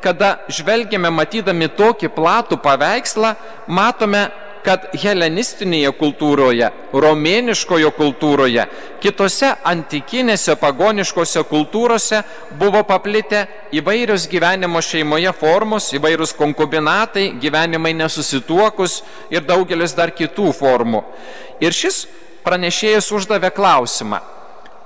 kada 0.03 0.37
žvelgiame 0.51 1.11
matydami 1.13 1.69
tokį 1.77 2.11
platų 2.15 2.59
paveikslą, 2.63 3.35
matome 3.67 4.27
kad 4.67 4.89
helenistinėje 4.99 5.93
kultūroje, 5.95 6.67
romėniškojo 6.91 7.91
kultūroje, 7.95 8.65
kitose 9.03 9.53
antikinėse 9.71 10.57
pagoniškose 10.59 11.43
kultūrose 11.47 12.19
buvo 12.59 12.81
paplitę 12.87 13.45
įvairios 13.79 14.27
gyvenimo 14.27 14.81
šeimoje 14.83 15.31
formos, 15.39 15.87
įvairūs 15.95 16.35
konkubinatai, 16.35 17.29
gyvenimai 17.39 17.93
nesusituokus 17.95 19.01
ir 19.31 19.47
daugelis 19.47 19.95
dar 19.95 20.11
kitų 20.11 20.51
formų. 20.57 21.03
Ir 21.63 21.75
šis 21.75 22.03
pranešėjas 22.43 23.07
uždavė 23.15 23.53
klausimą, 23.55 24.19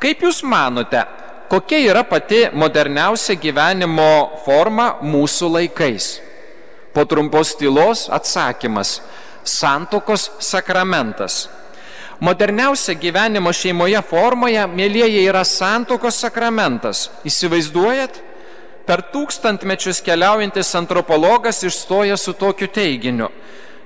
kaip 0.02 0.22
Jūs 0.22 0.44
manote, 0.46 1.02
kokia 1.52 1.92
yra 1.92 2.04
pati 2.08 2.46
moderniausia 2.56 3.36
gyvenimo 3.36 4.40
forma 4.46 4.94
mūsų 5.04 5.50
laikais? 5.58 6.14
Po 6.96 7.04
trumpos 7.04 7.52
tylos 7.60 8.08
atsakymas 8.12 9.02
santokos 9.44 10.30
sakramentas. 10.40 11.50
Moderniausia 12.22 12.94
gyvenimo 12.94 13.52
šeimoje 13.52 14.00
formoje, 14.06 14.64
mėlyje, 14.70 15.24
yra 15.26 15.42
santokos 15.48 16.20
sakramentas. 16.22 17.10
Įsivaizduojat? 17.26 18.22
Per 18.86 19.02
tūkstantmečius 19.14 20.02
keliaujantis 20.06 20.72
antropologas 20.78 21.64
išstoja 21.66 22.18
su 22.18 22.34
tokiu 22.38 22.70
teiginiu. 22.70 23.28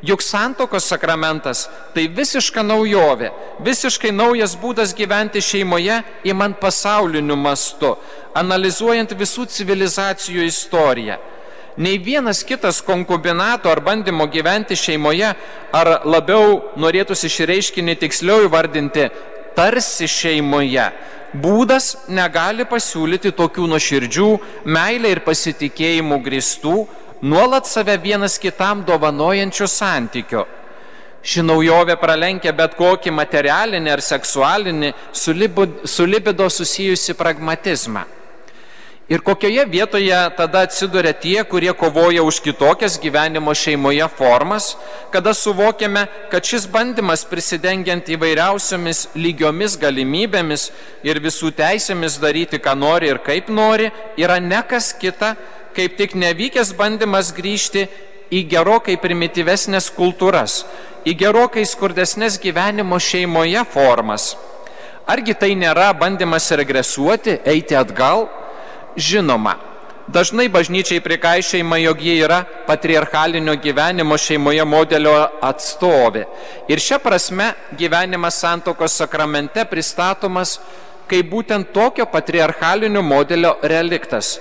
Juk 0.06 0.22
santokos 0.22 0.86
sakramentas 0.86 1.66
tai 1.96 2.06
visiška 2.08 2.62
naujovė, 2.62 3.32
visiškai 3.66 4.12
naujas 4.14 4.54
būdas 4.62 4.94
gyventi 4.98 5.42
šeimoje, 5.42 6.02
įmant 6.30 6.60
pasauliniu 6.62 7.38
mastu, 7.40 7.96
analizuojant 8.38 9.16
visų 9.18 9.48
civilizacijų 9.56 10.46
istoriją 10.46 11.18
nei 11.78 11.98
vienas 12.00 12.44
kitas 12.44 12.82
konkubinato 12.82 13.70
ar 13.70 13.82
bandymo 13.84 14.28
gyventi 14.32 14.76
šeimoje, 14.80 15.34
ar 15.76 15.90
labiau 16.08 16.62
norėtųsi 16.80 17.30
šį 17.32 17.48
reiškinį 17.52 17.96
tiksliau 18.00 18.46
įvardinti, 18.48 19.10
tarsi 19.56 20.08
šeimoje. 20.08 20.88
Būdas 21.36 22.08
negali 22.08 22.64
pasiūlyti 22.64 23.34
tokių 23.36 23.68
nuoširdžių, 23.74 24.30
meilė 24.72 25.18
ir 25.18 25.24
pasitikėjimų 25.26 26.22
gristų, 26.24 26.86
nuolat 27.26 27.66
save 27.66 27.98
vienas 28.04 28.38
kitam 28.38 28.84
dovanojančių 28.86 29.68
santykių. 29.72 30.44
Ši 31.26 31.42
naujovė 31.42 31.96
pralenkia 31.98 32.52
bet 32.54 32.76
kokį 32.78 33.14
materialinį 33.18 33.96
ar 33.96 34.04
seksualinį 34.06 34.92
su 35.10 36.06
libido 36.06 36.50
susijusi 36.54 37.16
pragmatizmą. 37.18 38.04
Ir 39.10 39.22
kokioje 39.22 39.66
vietoje 39.70 40.18
tada 40.38 40.64
atsiduria 40.66 41.14
tie, 41.14 41.44
kurie 41.46 41.74
kovoja 41.78 42.24
už 42.26 42.40
kitokias 42.42 42.98
gyvenimo 43.02 43.54
šeimoje 43.54 44.08
formas, 44.18 44.72
kada 45.14 45.34
suvokiame, 45.34 46.08
kad 46.32 46.46
šis 46.46 46.66
bandymas 46.74 47.26
prisidengiant 47.30 48.10
įvairiausiomis 48.10 49.12
lygiomis 49.14 49.78
galimybėmis 49.82 50.72
ir 51.06 51.22
visų 51.22 51.54
teisėmis 51.54 52.18
daryti, 52.22 52.58
ką 52.58 52.74
nori 52.74 53.14
ir 53.14 53.22
kaip 53.22 53.54
nori, 53.54 53.92
yra 54.18 54.40
nekas 54.42 54.90
kita, 54.98 55.36
kaip 55.76 55.98
tik 56.00 56.16
nevykęs 56.16 56.74
bandymas 56.80 57.34
grįžti 57.36 57.86
į 58.34 58.42
gerokai 58.50 58.96
primityvesnės 59.02 59.92
kultūras, 59.96 60.64
į 61.06 61.14
gerokai 61.20 61.66
skurdesnės 61.68 62.40
gyvenimo 62.42 62.98
šeimoje 63.00 63.62
formas. 63.70 64.34
Argi 65.06 65.36
tai 65.38 65.52
nėra 65.54 65.92
bandymas 65.94 66.50
regresuoti, 66.58 67.38
eiti 67.46 67.78
atgal? 67.78 68.26
žinoma. 68.96 69.56
Dažnai 70.06 70.46
bažnyčiai 70.54 71.02
prikaišėjama, 71.02 71.80
jog 71.82 72.02
jie 72.06 72.20
yra 72.22 72.44
patriarchalinio 72.68 73.56
gyvenimo 73.58 74.18
šeimoje 74.22 74.66
modelio 74.70 75.16
atstovė. 75.42 76.28
Ir 76.70 76.82
šia 76.82 77.00
prasme 77.02 77.52
gyvenimas 77.78 78.38
santokos 78.38 78.94
sakramente 79.02 79.66
pristatomas 79.66 80.60
kaip 81.10 81.30
būtent 81.30 81.74
tokio 81.74 82.06
patriarchalinio 82.10 83.02
modelio 83.06 83.56
reliktas. 83.66 84.38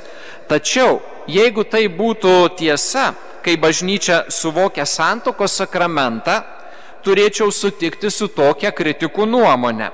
Tačiau, 0.49 1.01
jeigu 1.31 1.65
tai 1.65 1.87
būtų 1.89 2.35
tiesa, 2.59 3.13
kai 3.45 3.57
bažnyčia 3.61 4.25
suvokia 4.33 4.87
santokos 4.89 5.57
sakramentą, 5.61 6.41
turėčiau 7.05 7.53
sutikti 7.53 8.11
su 8.11 8.29
tokia 8.33 8.73
kritikų 8.73 9.27
nuomonė. 9.29 9.91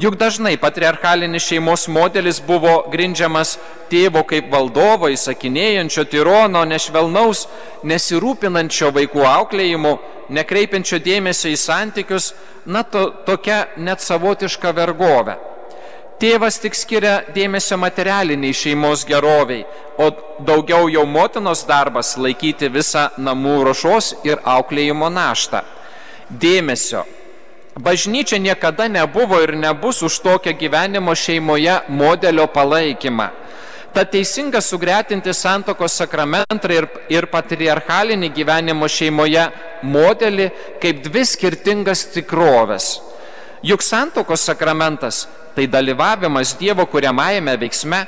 Juk 0.00 0.16
dažnai 0.20 0.58
patriarchalinis 0.60 1.44
šeimos 1.48 1.86
modelis 1.88 2.36
buvo 2.44 2.82
grindžiamas 2.92 3.54
tėvo 3.88 4.22
kaip 4.28 4.50
valdovo, 4.52 5.08
įsakinėjančio 5.12 6.04
tirono, 6.12 6.64
nešvelnaus, 6.68 7.46
nesirūpinančio 7.84 8.92
vaikų 8.92 9.24
auklėjimu, 9.24 9.94
nekreipiančio 10.36 11.00
dėmesio 11.00 11.52
į 11.52 11.56
santykius, 11.60 12.34
na 12.66 12.84
to, 12.84 13.08
tokia 13.24 13.66
net 13.76 14.04
savotiška 14.04 14.72
vergovė. 14.76 15.38
Tėvas 16.16 16.56
tik 16.62 16.72
skiria 16.72 17.18
dėmesio 17.34 17.76
materialiniai 17.76 18.56
šeimos 18.56 19.04
geroviai, 19.08 19.66
o 20.00 20.08
daugiau 20.48 20.88
jau 20.88 21.04
motinos 21.04 21.66
darbas 21.68 22.14
laikyti 22.16 22.70
visą 22.72 23.10
namų 23.18 23.58
ruošos 23.68 24.14
ir 24.24 24.40
auklėjimo 24.44 25.10
naštą. 25.12 25.60
Dėmesio, 26.30 27.04
Bažnyčia 27.76 28.40
niekada 28.40 28.88
nebuvo 28.88 29.36
ir 29.44 29.52
nebus 29.52 30.00
už 30.00 30.24
tokią 30.24 30.56
gyvenimo 30.56 31.12
šeimoje 31.12 31.84
modelio 31.88 32.46
palaikymą. 32.48 33.28
Ta 33.92 34.04
teisinga 34.04 34.60
sugretinti 34.64 35.32
santokos 35.36 35.92
sakramentą 36.00 36.72
ir, 36.72 36.88
ir 37.12 37.28
patriarchalinį 37.28 38.32
gyvenimo 38.32 38.88
šeimoje 38.88 39.44
modelį 39.84 40.48
kaip 40.80 41.04
dvi 41.04 41.24
skirtingas 41.28 42.06
tikrovės. 42.16 42.94
Juk 43.60 43.84
santokos 43.84 44.48
sakramentas 44.48 45.26
tai 45.56 45.66
dalyvavimas 45.72 46.54
Dievo 46.60 46.86
kuriamajame 46.86 47.56
veiksme, 47.60 48.02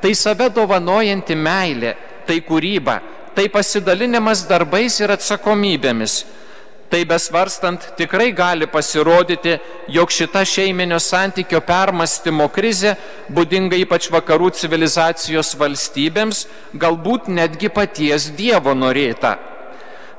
tai 0.00 0.12
save 0.14 0.50
dovanojanti 0.52 1.36
meilė, 1.36 1.94
tai 2.28 2.40
kūryba, 2.44 3.00
tai 3.34 3.48
pasidalinimas 3.52 4.44
darbais 4.48 5.00
ir 5.00 5.16
atsakomybėmis 5.16 6.20
tai 6.90 7.04
besvarstant 7.06 7.92
tikrai 7.96 8.32
gali 8.34 8.66
pasirodyti, 8.66 9.54
jog 9.94 10.10
šita 10.10 10.42
šeiminio 10.44 10.98
santykio 10.98 11.60
permastimo 11.62 12.48
krizė, 12.50 12.96
būdinga 13.30 13.78
ypač 13.84 14.10
vakarų 14.10 14.50
civilizacijos 14.58 15.54
valstybėms, 15.60 16.42
galbūt 16.74 17.30
netgi 17.30 17.70
paties 17.70 18.32
Dievo 18.34 18.74
norėta. 18.74 19.36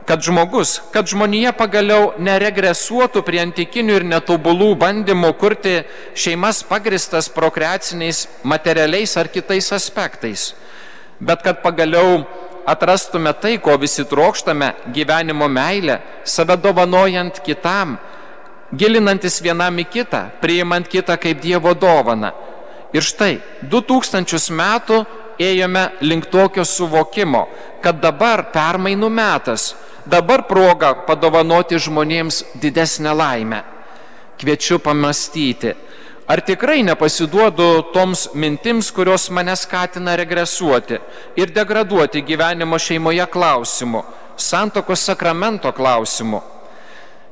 Kad 0.05 0.23
žmogus, 0.25 0.79
kad 0.91 1.05
žmonija 1.05 1.51
pagaliau 1.53 2.15
neregresuotų 2.17 3.21
prie 3.21 3.41
antikinių 3.43 3.99
ir 3.99 4.05
netobulų 4.09 4.71
bandymų 4.81 5.29
kurti 5.37 5.75
šeimas 6.17 6.63
pagristas 6.65 7.29
prokreaciniais, 7.29 8.25
materialiais 8.43 9.13
ar 9.21 9.29
kitais 9.29 9.69
aspektais, 9.71 10.51
bet 11.21 11.45
kad 11.45 11.61
pagaliau 11.61 12.23
atrastume 12.65 13.33
tai, 13.33 13.57
ko 13.61 13.77
visi 13.77 14.03
trokštame- 14.03 14.73
gyvenimo 14.95 15.47
meilę, 15.47 16.01
save 16.23 16.57
dovanojant 16.57 17.39
kitam, 17.45 17.97
gilinantis 18.73 19.41
vienam 19.41 19.77
į 19.77 19.85
kitą, 19.85 20.31
priimant 20.41 20.87
kitą 20.87 21.17
kaip 21.17 21.41
Dievo 21.41 21.73
dovaną. 21.73 22.31
Ir 22.91 23.05
štai, 23.05 23.39
2000 23.71 24.51
metų 24.51 25.03
ėjome 25.41 25.85
link 26.03 26.27
tokio 26.31 26.65
suvokimo, 26.67 27.45
kad 27.81 28.01
dabar 28.03 28.49
permainų 28.51 29.09
metas, 29.09 29.71
dabar 30.05 30.43
proga 30.47 30.93
padovanoti 31.07 31.79
žmonėms 31.79 32.43
didesnę 32.61 33.13
laimę. 33.15 33.63
Kviečiu 34.41 34.79
pamastyti, 34.81 35.75
Ar 36.31 36.39
tikrai 36.39 36.79
nepasiduodu 36.83 37.91
toms 37.91 38.29
mintims, 38.33 38.91
kurios 38.95 39.25
mane 39.35 39.51
skatina 39.55 40.13
regresuoti 40.15 40.99
ir 41.35 41.51
degraduoti 41.51 42.21
gyvenimo 42.23 42.77
šeimoje 42.79 43.25
klausimu, 43.33 44.03
santokos 44.37 45.03
sakramento 45.09 45.73
klausimu? 45.75 46.39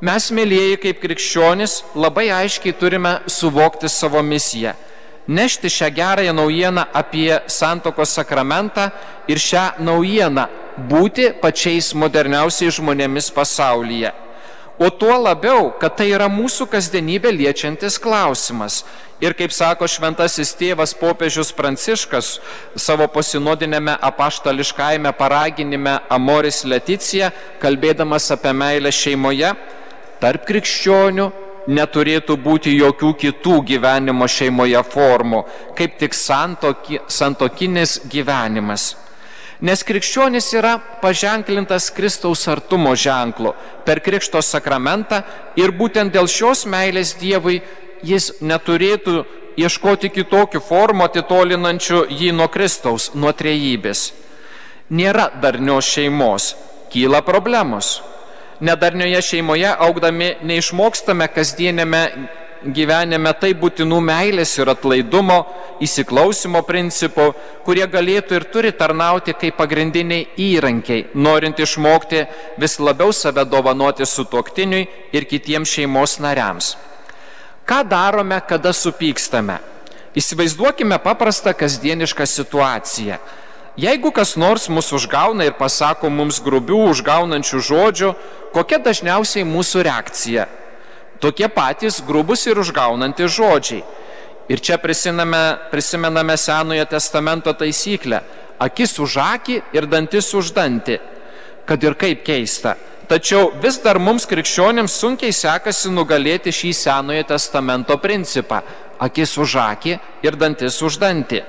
Mes, 0.03 0.27
mėlyjeji, 0.35 0.81
kaip 0.83 0.99
krikščionis, 0.99 1.77
labai 1.95 2.27
aiškiai 2.41 2.75
turime 2.75 3.13
suvokti 3.27 3.87
savo 3.87 4.19
misiją- 4.23 4.73
nešti 5.29 5.69
šią 5.69 5.89
gerąją 5.93 6.33
naujieną 6.33 6.83
apie 6.93 7.39
santokos 7.47 8.09
sakramentą 8.17 8.89
ir 9.27 9.37
šią 9.37 9.65
naujieną 9.79 10.47
būti 10.89 11.29
pačiais 11.41 11.93
moderniausiais 11.93 12.79
žmonėmis 12.79 13.29
pasaulyje. 13.35 14.11
O 14.79 14.89
tuo 14.89 15.17
labiau, 15.19 15.73
kad 15.75 15.97
tai 15.99 16.07
yra 16.15 16.29
mūsų 16.31 16.69
kasdienybė 16.71 17.33
liečiantis 17.35 17.99
klausimas. 17.99 18.85
Ir 19.19 19.35
kaip 19.35 19.51
sako 19.51 19.89
šventasis 19.91 20.53
tėvas 20.55 20.93
popiežius 20.95 21.51
Pranciškas 21.51 22.29
savo 22.79 23.09
pasinodinėme 23.11 23.97
apaštališkajame 24.09 25.11
paraginime 25.19 25.97
Amoris 26.07 26.63
Leticija, 26.63 27.33
kalbėdamas 27.59 28.31
apie 28.31 28.55
meilę 28.55 28.93
šeimoje, 28.95 29.51
tarp 30.23 30.47
krikščionių 30.47 31.27
neturėtų 31.67 32.37
būti 32.39 32.73
jokių 32.77 33.11
kitų 33.19 33.59
gyvenimo 33.67 34.27
šeimoje 34.27 34.81
formų, 34.93 35.43
kaip 35.77 35.97
tik 35.99 36.15
santoki, 36.15 36.99
santokinis 37.07 37.99
gyvenimas. 38.09 38.95
Nes 39.59 39.83
krikščionis 39.83 40.53
yra 40.55 40.77
paženklintas 41.01 41.89
Kristaus 41.91 42.45
artumo 42.47 42.93
ženklu 42.95 43.51
per 43.83 43.99
Krikšto 43.99 44.39
sakramentą 44.39 45.19
ir 45.59 45.73
būtent 45.75 46.13
dėl 46.15 46.29
šios 46.31 46.63
meilės 46.63 47.17
Dievui 47.19 47.59
jis 48.03 48.31
neturėtų 48.39 49.25
ieškoti 49.59 50.13
kitokių 50.15 50.61
formų 50.63 51.09
atitolinančių 51.09 52.05
jį 52.07 52.31
nuo 52.37 52.47
Kristaus, 52.47 53.11
nuo 53.15 53.33
trejybės. 53.35 54.13
Nėra 54.95 55.27
darnios 55.41 55.91
šeimos, 55.91 56.53
kyla 56.93 57.19
problemos 57.27 57.97
nedarnioje 58.59 59.21
šeimoje 59.31 59.71
augdami 59.87 60.33
neišmokstame 60.43 61.27
kasdienėme 61.33 62.03
gyvenime 62.63 63.31
tai 63.39 63.53
būtinų 63.55 63.99
meilės 64.03 64.51
ir 64.59 64.69
atlaidumo, 64.73 65.39
įsiklausimo 65.83 66.61
principų, 66.67 67.29
kurie 67.63 67.85
galėtų 67.87 68.35
ir 68.35 68.45
turi 68.51 68.71
tarnauti 68.75 69.33
kaip 69.33 69.57
pagrindiniai 69.59 70.27
įrankiai, 70.49 71.07
norint 71.15 71.59
išmokti 71.59 72.25
vis 72.59 72.79
labiau 72.79 73.13
save 73.15 73.45
dovanoti 73.47 74.05
su 74.05 74.25
tuoktiniui 74.25 74.87
ir 75.15 75.27
kitiems 75.29 75.71
šeimos 75.77 76.19
nariams. 76.19 76.75
Ką 77.69 77.83
darome, 77.87 78.41
kada 78.47 78.73
supykstame? 78.73 79.59
Įsivaizduokime 80.17 80.97
paprastą 81.03 81.53
kasdienišką 81.53 82.25
situaciją. 82.25 83.19
Jeigu 83.79 84.11
kas 84.11 84.35
nors 84.35 84.67
mus 84.67 84.89
užgauna 84.91 85.45
ir 85.47 85.53
pasako 85.55 86.09
mums 86.11 86.41
grubių 86.43 86.81
užgaunančių 86.89 87.59
žodžių, 87.63 88.09
kokia 88.51 88.79
dažniausiai 88.83 89.45
mūsų 89.47 89.83
reakcija? 89.87 90.47
Tokie 91.23 91.47
patys 91.47 92.01
grubus 92.03 92.43
ir 92.49 92.59
užgaunantys 92.59 93.31
žodžiai. 93.37 93.85
Ir 94.51 94.59
čia 94.59 94.75
prisimename, 94.81 95.69
prisimename 95.71 96.35
Senojo 96.35 96.85
testamento 96.91 97.53
taisyklę- 97.53 98.19
akis 98.67 98.99
už 98.99 99.15
akį 99.15 99.61
ir 99.71 99.85
dantis 99.85 100.33
už 100.33 100.51
dantį. 100.51 100.99
Kad 101.65 101.83
ir 101.83 101.95
kaip 101.95 102.25
keista. 102.25 102.75
Tačiau 103.07 103.53
vis 103.61 103.77
dar 103.77 103.99
mums 103.99 104.25
krikščionėms 104.25 104.91
sunkiai 104.91 105.31
sekasi 105.31 105.87
nugalėti 105.89 106.51
šį 106.51 106.73
Senojo 106.73 107.23
testamento 107.23 107.95
principą- 107.97 108.61
akis 109.07 109.37
už 109.37 109.55
akį 109.55 109.99
ir 110.23 110.35
dantis 110.35 110.81
už 110.81 110.97
dantį. 110.97 111.43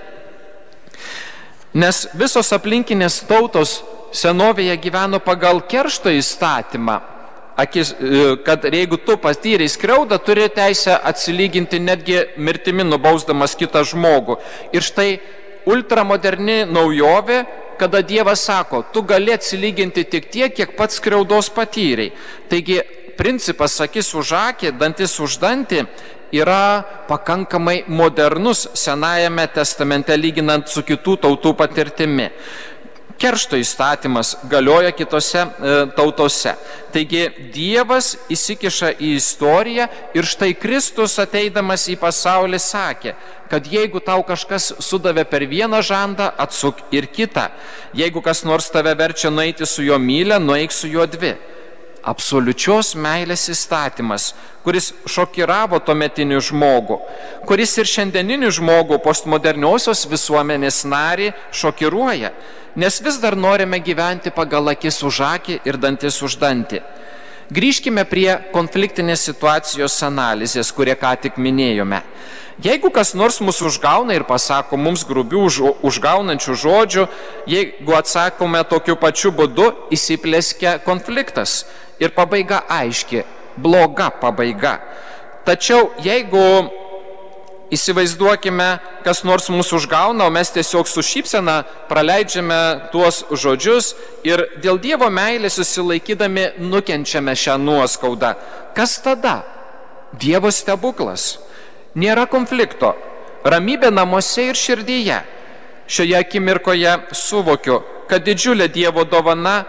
Nes 1.71 2.09
visos 2.19 2.49
aplinkinės 2.51 3.21
tautos 3.31 3.81
senovėje 4.11 4.75
gyveno 4.83 5.21
pagal 5.23 5.61
keršto 5.71 6.11
įstatymą, 6.11 6.97
akis, 7.63 7.93
e, 7.95 8.37
kad 8.43 8.65
jeigu 8.67 8.99
tu 8.99 9.15
patyrei 9.17 9.69
skriaudą, 9.71 10.19
turi 10.19 10.49
teisę 10.51 10.97
atsilyginti 10.99 11.79
netgi 11.79 12.19
mirtimi 12.37 12.83
nubausdamas 12.83 13.55
kitą 13.55 13.85
žmogų. 13.87 14.41
Ir 14.75 14.83
štai 14.83 15.21
ultramoderni 15.71 16.65
naujovė, 16.67 17.45
kada 17.79 18.03
Dievas 18.03 18.43
sako, 18.45 18.83
tu 18.93 19.03
gali 19.03 19.33
atsilyginti 19.33 20.05
tik 20.05 20.27
tiek, 20.33 20.53
kiek 20.53 20.75
pats 20.77 20.99
skriaudos 21.01 21.49
patyrei. 21.55 22.11
Taigi 22.51 22.81
principas 23.21 23.77
akis 23.85 24.15
už 24.17 24.33
akį, 24.39 24.73
dantis 24.81 25.19
už 25.21 25.37
dantį 25.43 25.85
yra 26.33 26.83
pakankamai 27.09 27.85
modernus 27.89 28.69
Senajame 28.75 29.45
testamente 29.53 30.17
lyginant 30.17 30.69
su 30.71 30.83
kitų 30.87 31.19
tautų 31.27 31.53
patirtimi. 31.59 32.31
Keršto 33.21 33.59
įstatymas 33.61 34.31
galioja 34.49 34.95
kitose 34.97 35.43
e, 35.43 35.73
tautose. 35.93 36.55
Taigi 36.95 37.27
Dievas 37.53 38.15
įsikiša 38.33 38.95
į 38.97 39.11
istoriją 39.19 39.91
ir 40.17 40.25
štai 40.25 40.55
Kristus 40.57 41.19
ateidamas 41.21 41.85
į 41.93 41.99
pasaulį 42.01 42.63
sakė, 42.65 43.13
kad 43.53 43.69
jeigu 43.69 44.01
tau 44.01 44.25
kažkas 44.25 44.73
sudavė 44.81 45.27
per 45.29 45.45
vieną 45.45 45.83
žandą, 45.85 46.33
atsuk 46.41 46.81
ir 46.97 47.11
kitą. 47.13 47.51
Jeigu 47.93 48.25
kas 48.25 48.41
nors 48.49 48.73
tave 48.73 48.97
verčia 48.97 49.29
nueiti 49.29 49.69
su 49.69 49.85
juo 49.85 50.01
mylę, 50.01 50.41
nueik 50.41 50.73
su 50.73 50.89
juo 50.89 51.05
dvi 51.05 51.37
absoliučios 52.07 52.95
meilės 52.97 53.49
įstatymas, 53.53 54.31
kuris 54.65 54.91
šokiravo 55.09 55.81
tuometinį 55.85 56.41
žmogų, 56.51 57.01
kuris 57.49 57.77
ir 57.81 57.91
šiandieninį 57.91 58.53
žmogų 58.61 59.01
postmoderniosios 59.05 60.07
visuomenės 60.11 60.85
narį 60.89 61.33
šokiruoja, 61.53 62.33
nes 62.77 63.01
vis 63.05 63.21
dar 63.23 63.37
norime 63.37 63.81
gyventi 63.85 64.33
pagal 64.33 64.73
akis 64.73 65.03
už 65.03 65.23
akį 65.35 65.61
ir 65.65 65.81
dantis 65.81 66.23
už 66.23 66.39
dantį. 66.41 66.83
Grįžkime 67.51 68.05
prie 68.07 68.29
konfliktinės 68.53 69.25
situacijos 69.27 69.97
analizės, 70.07 70.69
kurie 70.71 70.95
ką 70.95 71.17
tik 71.19 71.35
minėjome. 71.35 71.99
Jeigu 72.63 72.93
kas 72.95 73.11
nors 73.19 73.41
mus 73.43 73.59
užgauna 73.65 74.15
ir 74.15 74.23
pasako 74.29 74.79
mums 74.79 75.03
grubių 75.09 75.49
užgaunančių 75.83 76.55
žodžių, 76.63 77.07
jeigu 77.51 77.97
atsakome 77.99 78.61
tokiu 78.71 78.95
pačiu 79.01 79.33
būdu, 79.35 79.67
įsiplėskia 79.91 80.77
konfliktas 80.85 81.65
ir 82.01 82.15
pabaiga 82.17 82.65
aiški, 82.69 83.25
bloga 83.61 84.11
pabaiga. 84.11 84.79
Tačiau 85.45 85.91
jeigu 86.05 86.43
įsivaizduokime, 87.71 88.69
kas 89.05 89.23
nors 89.25 89.49
mūsų 89.53 89.79
užgauna, 89.81 90.27
o 90.27 90.35
mes 90.35 90.51
tiesiog 90.53 90.89
su 90.91 91.03
šypsena 91.07 91.61
praleidžiame 91.89 92.91
tuos 92.93 93.23
žodžius 93.31 93.95
ir 94.27 94.43
dėl 94.63 94.81
Dievo 94.83 95.09
meilės 95.13 95.59
susilaikydami 95.61 96.67
nukenčiame 96.67 97.37
šią 97.39 97.57
nuoskaudą. 97.63 98.35
Kas 98.77 98.99
tada? 99.05 99.41
Dievo 100.13 100.51
stebuklas. 100.51 101.39
Nėra 101.95 102.27
konflikto. 102.31 102.95
Ramybė 103.47 103.93
namuose 103.95 104.51
ir 104.51 104.59
širdyje. 104.59 105.21
Šioje 105.91 106.19
akimirkoje 106.19 106.93
suvokiu, 107.17 107.81
kad 108.11 108.27
didžiulė 108.27 108.69
Dievo 108.71 109.07
dovana 109.07 109.63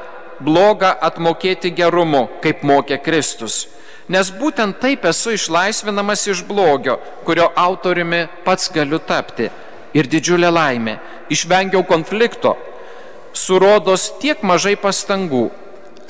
blogą 0.46 0.92
atmokėti 1.08 1.72
gerumu, 1.76 2.28
kaip 2.44 2.64
mokė 2.68 2.98
Kristus. 3.04 3.68
Nes 4.12 4.32
būtent 4.34 4.80
taip 4.82 5.06
esu 5.08 5.36
išlaisvinamas 5.38 6.26
iš 6.28 6.42
blogio, 6.48 6.98
kurio 7.26 7.48
autoriumi 7.56 8.26
pats 8.46 8.72
galiu 8.74 9.00
tapti. 9.00 9.48
Ir 9.94 10.08
didžiulė 10.08 10.50
laimė. 10.52 10.98
Išvengiau 11.32 11.84
konflikto. 11.88 12.56
Surodos 13.34 14.10
tiek 14.20 14.44
mažai 14.44 14.76
pastangų. 14.80 15.50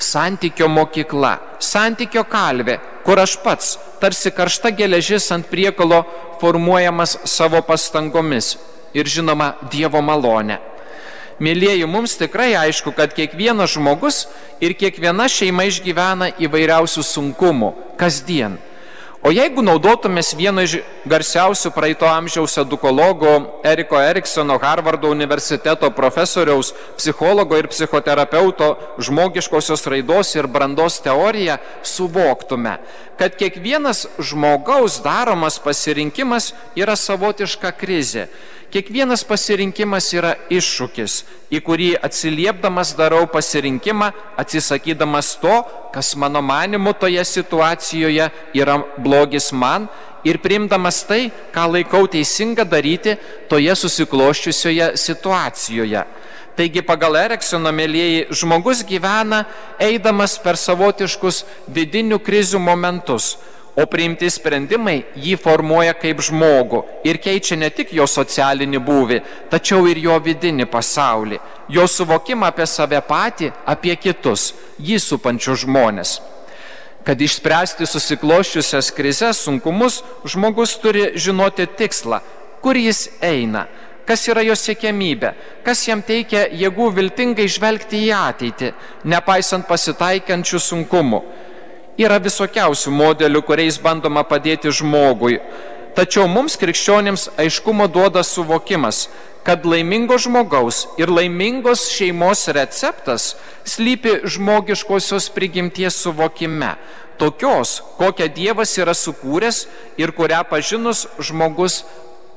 Santykio 0.02 0.66
mokykla, 0.66 1.36
santykio 1.62 2.24
kalvė, 2.26 2.80
kur 3.06 3.20
aš 3.22 3.36
pats, 3.44 3.76
tarsi 4.02 4.32
karšta 4.34 4.72
geležis 4.74 5.28
ant 5.30 5.46
priekalo, 5.46 6.02
formuojamas 6.40 7.20
savo 7.30 7.62
pastangomis. 7.62 8.56
Ir 8.98 9.06
žinoma, 9.06 9.54
Dievo 9.70 10.02
malonė. 10.02 10.58
Mėlyjeji, 11.42 11.86
mums 11.90 12.14
tikrai 12.20 12.52
aišku, 12.54 12.92
kad 12.94 13.14
kiekvienas 13.16 13.72
žmogus 13.74 14.26
ir 14.62 14.76
kiekviena 14.78 15.26
šeima 15.26 15.64
išgyvena 15.66 16.28
įvairiausių 16.38 17.02
sunkumų 17.02 17.72
kasdien. 17.98 18.60
O 19.22 19.30
jeigu 19.30 19.62
naudotumės 19.62 20.32
vieno 20.34 20.64
iš 20.66 20.80
garsiausių 21.06 21.70
praeito 21.76 22.08
amžiaus 22.10 22.56
edukologų 22.58 23.34
Eriko 23.70 24.00
Eriksono 24.02 24.56
Harvardo 24.58 25.12
universiteto 25.14 25.92
profesoriaus, 25.94 26.72
psichologo 26.98 27.54
ir 27.54 27.68
psichoterapeuto 27.70 28.72
žmogiškosios 28.98 29.86
raidos 29.86 30.34
ir 30.34 30.48
brandos 30.50 30.98
teoriją, 31.04 31.60
suvoktume, 31.86 32.80
kad 33.14 33.38
kiekvienas 33.38 34.08
žmogaus 34.18 34.98
daromas 35.06 35.60
pasirinkimas 35.62 36.50
yra 36.74 36.98
savotiška 36.98 37.70
krizė. 37.78 38.26
Kiekvienas 38.72 39.20
pasirinkimas 39.28 40.06
yra 40.16 40.30
iššūkis, 40.48 41.16
į 41.52 41.58
kurį 41.60 41.90
atsiliepdamas 42.08 42.94
darau 42.96 43.26
pasirinkimą, 43.28 44.08
atsisakydamas 44.40 45.34
to, 45.42 45.58
kas 45.92 46.14
mano 46.16 46.40
manimu 46.40 46.94
toje 46.96 47.20
situacijoje 47.28 48.30
yra 48.56 48.78
blogis 49.12 49.52
man 49.52 49.86
ir 50.24 50.40
priimdamas 50.40 51.02
tai, 51.04 51.28
ką 51.52 51.68
laikau 51.76 52.08
teisinga 52.08 52.64
daryti 52.64 53.16
toje 53.50 53.76
susikloščiusioje 53.76 54.92
situacijoje. 54.96 56.04
Taigi 56.56 56.82
pagal 56.84 57.16
Eriksono 57.16 57.72
mėlyjei 57.72 58.26
žmogus 58.36 58.82
gyvena 58.88 59.44
eidamas 59.80 60.36
per 60.40 60.58
savotiškus 60.60 61.44
vidinių 61.72 62.20
krizių 62.20 62.60
momentus 62.60 63.36
o 63.76 63.86
priimti 63.88 64.28
sprendimai 64.30 64.98
jį 65.16 65.38
formuoja 65.40 65.94
kaip 65.96 66.20
žmogų 66.24 66.82
ir 67.08 67.18
keičia 67.22 67.56
ne 67.56 67.70
tik 67.72 67.94
jo 67.96 68.06
socialinį 68.08 68.80
būvį, 68.84 69.20
tačiau 69.52 69.86
ir 69.88 70.02
jo 70.02 70.18
vidinį 70.20 70.68
pasaulį, 70.68 71.40
jo 71.72 71.86
suvokimą 71.88 72.50
apie 72.52 72.68
save 72.68 73.00
patį, 73.08 73.52
apie 73.64 73.96
kitus, 73.96 74.52
jį 74.76 75.00
supančius 75.00 75.64
žmonės. 75.64 76.18
Kad 77.02 77.18
išspręsti 77.18 77.86
susikloščiusias 77.90 78.92
krizės, 78.94 79.40
sunkumus, 79.42 80.02
žmogus 80.22 80.76
turi 80.78 81.08
žinoti 81.18 81.66
tikslą, 81.66 82.20
kur 82.62 82.78
jis 82.78 83.08
eina, 83.18 83.66
kas 84.06 84.22
yra 84.30 84.44
jo 84.46 84.54
siekiamybė, 84.58 85.32
kas 85.66 85.82
jam 85.88 86.02
teikia 86.06 86.44
jėgų 86.54 86.92
viltingai 86.98 87.48
žvelgti 87.50 88.04
į 88.06 88.12
ateitį, 88.14 88.70
nepaisant 89.10 89.66
pasitaikiančių 89.66 90.62
sunkumų. 90.62 91.22
Yra 92.00 92.16
visokiausių 92.22 92.94
modelių, 92.94 93.42
kuriais 93.44 93.76
bandoma 93.82 94.22
padėti 94.24 94.70
žmogui. 94.72 95.36
Tačiau 95.92 96.24
mums 96.24 96.56
krikščionėms 96.56 97.26
aiškumo 97.42 97.84
duoda 97.92 98.22
suvokimas, 98.24 99.10
kad 99.44 99.66
laimingo 99.68 100.16
žmogaus 100.16 100.86
ir 100.96 101.10
laimingos 101.12 101.88
šeimos 101.92 102.46
receptas 102.56 103.34
slypi 103.68 104.22
žmogiškosios 104.24 105.28
prigimties 105.34 105.98
suvokime, 106.00 106.76
tokios, 107.20 107.82
kokią 107.98 108.30
Dievas 108.32 108.72
yra 108.80 108.94
sukūręs 108.96 109.66
ir 110.00 110.14
kurią 110.16 110.40
pažinus 110.48 111.04
žmogus 111.20 111.82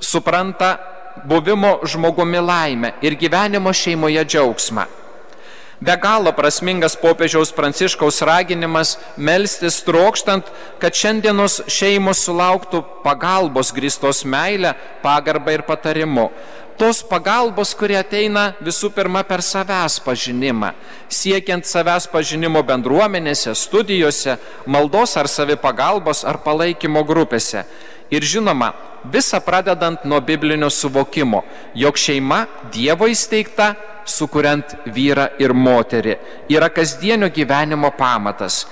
supranta 0.04 0.76
buvimo 1.24 1.80
žmogumi 1.88 2.44
laimę 2.44 2.94
ir 3.02 3.16
gyvenimo 3.16 3.72
šeimoje 3.72 4.26
džiaugsmą. 4.26 5.05
Be 5.84 5.96
galo 6.00 6.32
prasmingas 6.32 6.96
popiežiaus 6.96 7.52
pranciškaus 7.56 8.22
raginimas 8.24 8.96
melstis 9.18 9.82
trokštant, 9.84 10.48
kad 10.80 10.96
šiandienos 10.96 11.66
šeimos 11.68 12.24
sulauktų 12.24 12.84
pagalbos 13.04 13.74
grįstos 13.76 14.24
meilę, 14.24 14.72
pagarbą 15.04 15.58
ir 15.58 15.66
patarimu 15.68 16.30
tos 16.78 17.02
pagalbos, 17.08 17.74
kurie 17.78 17.96
ateina 17.98 18.54
visų 18.64 18.92
pirma 18.96 19.24
per 19.28 19.44
savęs 19.46 19.98
pažinimą, 20.04 20.74
siekiant 21.08 21.68
savęs 21.68 22.08
pažinimo 22.12 22.62
bendruomenėse, 22.68 23.56
studijose, 23.56 24.38
maldos 24.68 25.16
ar 25.20 25.30
savipagalbos 25.32 26.26
ar 26.28 26.42
palaikymo 26.44 27.04
grupėse. 27.08 27.66
Ir 28.14 28.28
žinoma, 28.28 28.74
visa 29.12 29.40
pradedant 29.42 30.04
nuo 30.06 30.20
biblinio 30.22 30.70
suvokimo, 30.70 31.44
jog 31.76 31.98
šeima 31.98 32.46
Dievo 32.74 33.08
įsteigta, 33.10 33.74
sukuriant 34.06 34.78
vyrą 34.86 35.30
ir 35.42 35.54
moterį, 35.54 36.18
yra 36.54 36.70
kasdienio 36.70 37.30
gyvenimo 37.34 37.92
pamatas. 37.98 38.66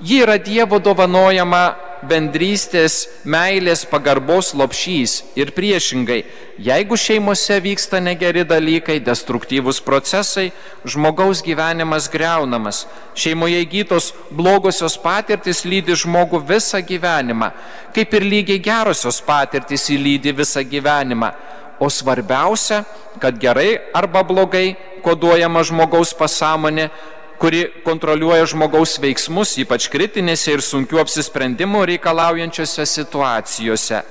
Ji 0.00 0.20
yra 0.20 0.36
Dievo 0.36 0.76
dovanojama 0.76 1.62
bendrystės, 2.04 3.06
meilės, 3.24 3.86
pagarbos 3.88 4.50
lopšys 4.52 5.14
ir 5.40 5.54
priešingai, 5.56 6.18
jeigu 6.60 6.98
šeimose 7.00 7.56
vyksta 7.64 8.02
negeri 8.04 8.44
dalykai, 8.44 8.98
destruktyvūs 9.00 9.80
procesai, 9.84 10.50
žmogaus 10.84 11.40
gyvenimas 11.46 12.10
greunamas, 12.12 12.84
šeimoje 13.16 13.62
įgytos 13.64 14.12
blogosios 14.30 14.98
patirtis 15.00 15.64
lydi 15.64 15.96
žmogų 15.96 16.42
visą 16.44 16.82
gyvenimą, 16.84 17.50
kaip 17.96 18.14
ir 18.20 18.28
lygiai 18.28 18.60
gerosios 18.60 19.22
patirtis 19.24 19.88
įlydi 19.96 20.36
visą 20.36 20.60
gyvenimą. 20.60 21.32
O 21.80 21.90
svarbiausia, 21.92 22.84
kad 23.20 23.36
gerai 23.40 23.76
arba 23.94 24.22
blogai 24.24 24.76
koduojama 25.04 25.62
žmogaus 25.66 26.14
pasąmonė 26.16 26.88
kuri 27.38 27.66
kontroliuoja 27.84 28.46
žmogaus 28.48 28.96
veiksmus, 29.00 29.56
ypač 29.60 29.90
kritinėse 29.92 30.56
ir 30.56 30.62
sunkių 30.64 31.00
apsisprendimų 31.02 31.84
reikalaujančiose 31.92 32.86
situacijose. 32.88 34.02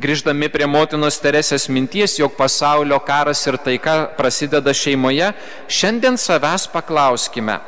Grįždami 0.00 0.48
prie 0.48 0.64
motinos 0.68 1.18
Teresės 1.20 1.66
minties, 1.68 2.16
jog 2.20 2.32
pasaulio 2.36 2.96
karas 3.04 3.42
ir 3.48 3.58
taika 3.60 3.96
prasideda 4.16 4.72
šeimoje, 4.76 5.32
šiandien 5.68 6.16
savęs 6.20 6.64
paklauskime, 6.72 7.58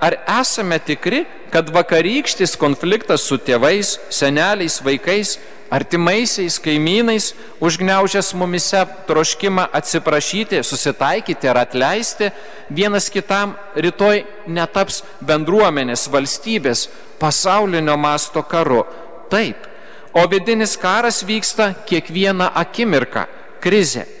ar 0.00 0.18
esame 0.40 0.78
tikri, 0.78 1.24
kad 1.50 1.70
vakarykštis 1.72 2.56
konfliktas 2.60 3.24
su 3.24 3.38
tėvais, 3.38 3.96
seneliais, 4.10 4.80
vaikais 4.84 5.36
artimaisiais, 5.70 6.58
kaimynais, 6.62 7.34
užgneužęs 7.60 8.34
mumise 8.34 8.84
troškimą 9.06 9.66
atsiprašyti, 9.72 10.62
susitaikyti 10.62 11.48
ar 11.48 11.62
atleisti, 11.64 12.30
vienas 12.70 13.10
kitam 13.10 13.56
rytoj 13.74 14.24
netaps 14.46 15.02
bendruomenės, 15.26 16.06
valstybės, 16.12 16.86
pasaulinio 17.18 17.96
masto 17.98 18.42
karu. 18.46 18.84
Taip, 19.30 19.66
o 20.14 20.26
vidinis 20.30 20.76
karas 20.78 21.24
vyksta 21.26 21.72
kiekvieną 21.86 22.50
akimirką- 22.54 23.26
krizė. 23.64 24.15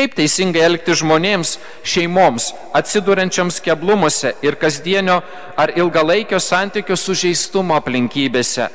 Kaip 0.00 0.14
teisingai 0.16 0.62
elgti 0.64 0.94
žmonėms, 0.96 1.58
šeimoms, 1.84 2.54
atsidūrenčiams 2.72 3.58
keblumuose 3.60 4.30
ir 4.40 4.56
kasdienio 4.56 5.18
ar 5.60 5.74
ilgalaikio 5.76 6.40
santykio 6.40 6.96
sužeistumo 6.96 7.76
aplinkybėse 7.76 8.70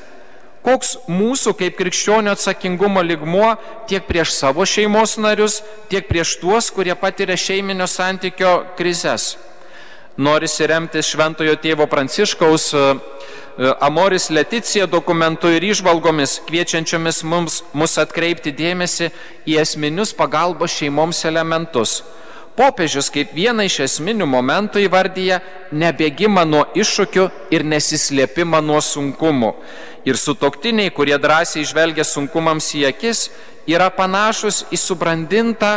koks 0.65 0.95
mūsų 1.09 1.53
kaip 1.59 1.75
krikščionių 1.77 2.31
atsakingumo 2.33 3.01
ligmuo 3.05 3.51
tiek 3.89 4.05
prieš 4.05 4.33
savo 4.33 4.65
šeimos 4.65 5.17
narius, 5.21 5.59
tiek 5.91 6.07
prieš 6.09 6.37
tuos, 6.41 6.71
kurie 6.73 6.95
patiria 6.97 7.37
šeiminio 7.37 7.85
santykio 7.89 8.53
krizės. 8.77 9.35
Norisi 10.17 10.63
remtis 10.67 11.09
Šventojo 11.11 11.57
tėvo 11.59 11.87
Pranciškaus 11.91 12.69
e, 12.71 12.83
e, 12.83 13.71
Amoris 13.83 14.29
Leticija 14.31 14.85
dokumentu 14.87 15.51
ir 15.51 15.63
išvalgomis, 15.67 16.37
kviečiančiomis 16.47 17.23
mums, 17.27 17.57
mus 17.75 17.97
atkreipti 17.99 18.53
dėmesį 18.55 19.09
į 19.51 19.57
esminius 19.59 20.15
pagalbos 20.15 20.77
šeimoms 20.77 21.25
elementus 21.27 21.99
Popiežius 22.55 23.09
kaip 23.11 23.33
vieną 23.35 23.65
iš 23.67 23.81
esminių 23.83 24.25
momentų 24.31 24.85
įvardyja 24.85 25.41
nebėgimą 25.75 26.45
nuo 26.47 26.61
iššūkių 26.71 27.25
ir 27.51 27.65
nesislėpimą 27.67 28.61
nuo 28.63 28.79
sunkumų. 28.79 29.51
Ir 30.07 30.15
sutoktiniai, 30.15 30.93
kurie 30.95 31.17
drąsiai 31.19 31.65
žvelgia 31.67 32.05
sunkumams 32.07 32.69
į 32.79 32.85
akis, 32.93 33.25
yra 33.67 33.89
panašus 33.91 34.63
į 34.71 34.79
subrandintą 34.79 35.73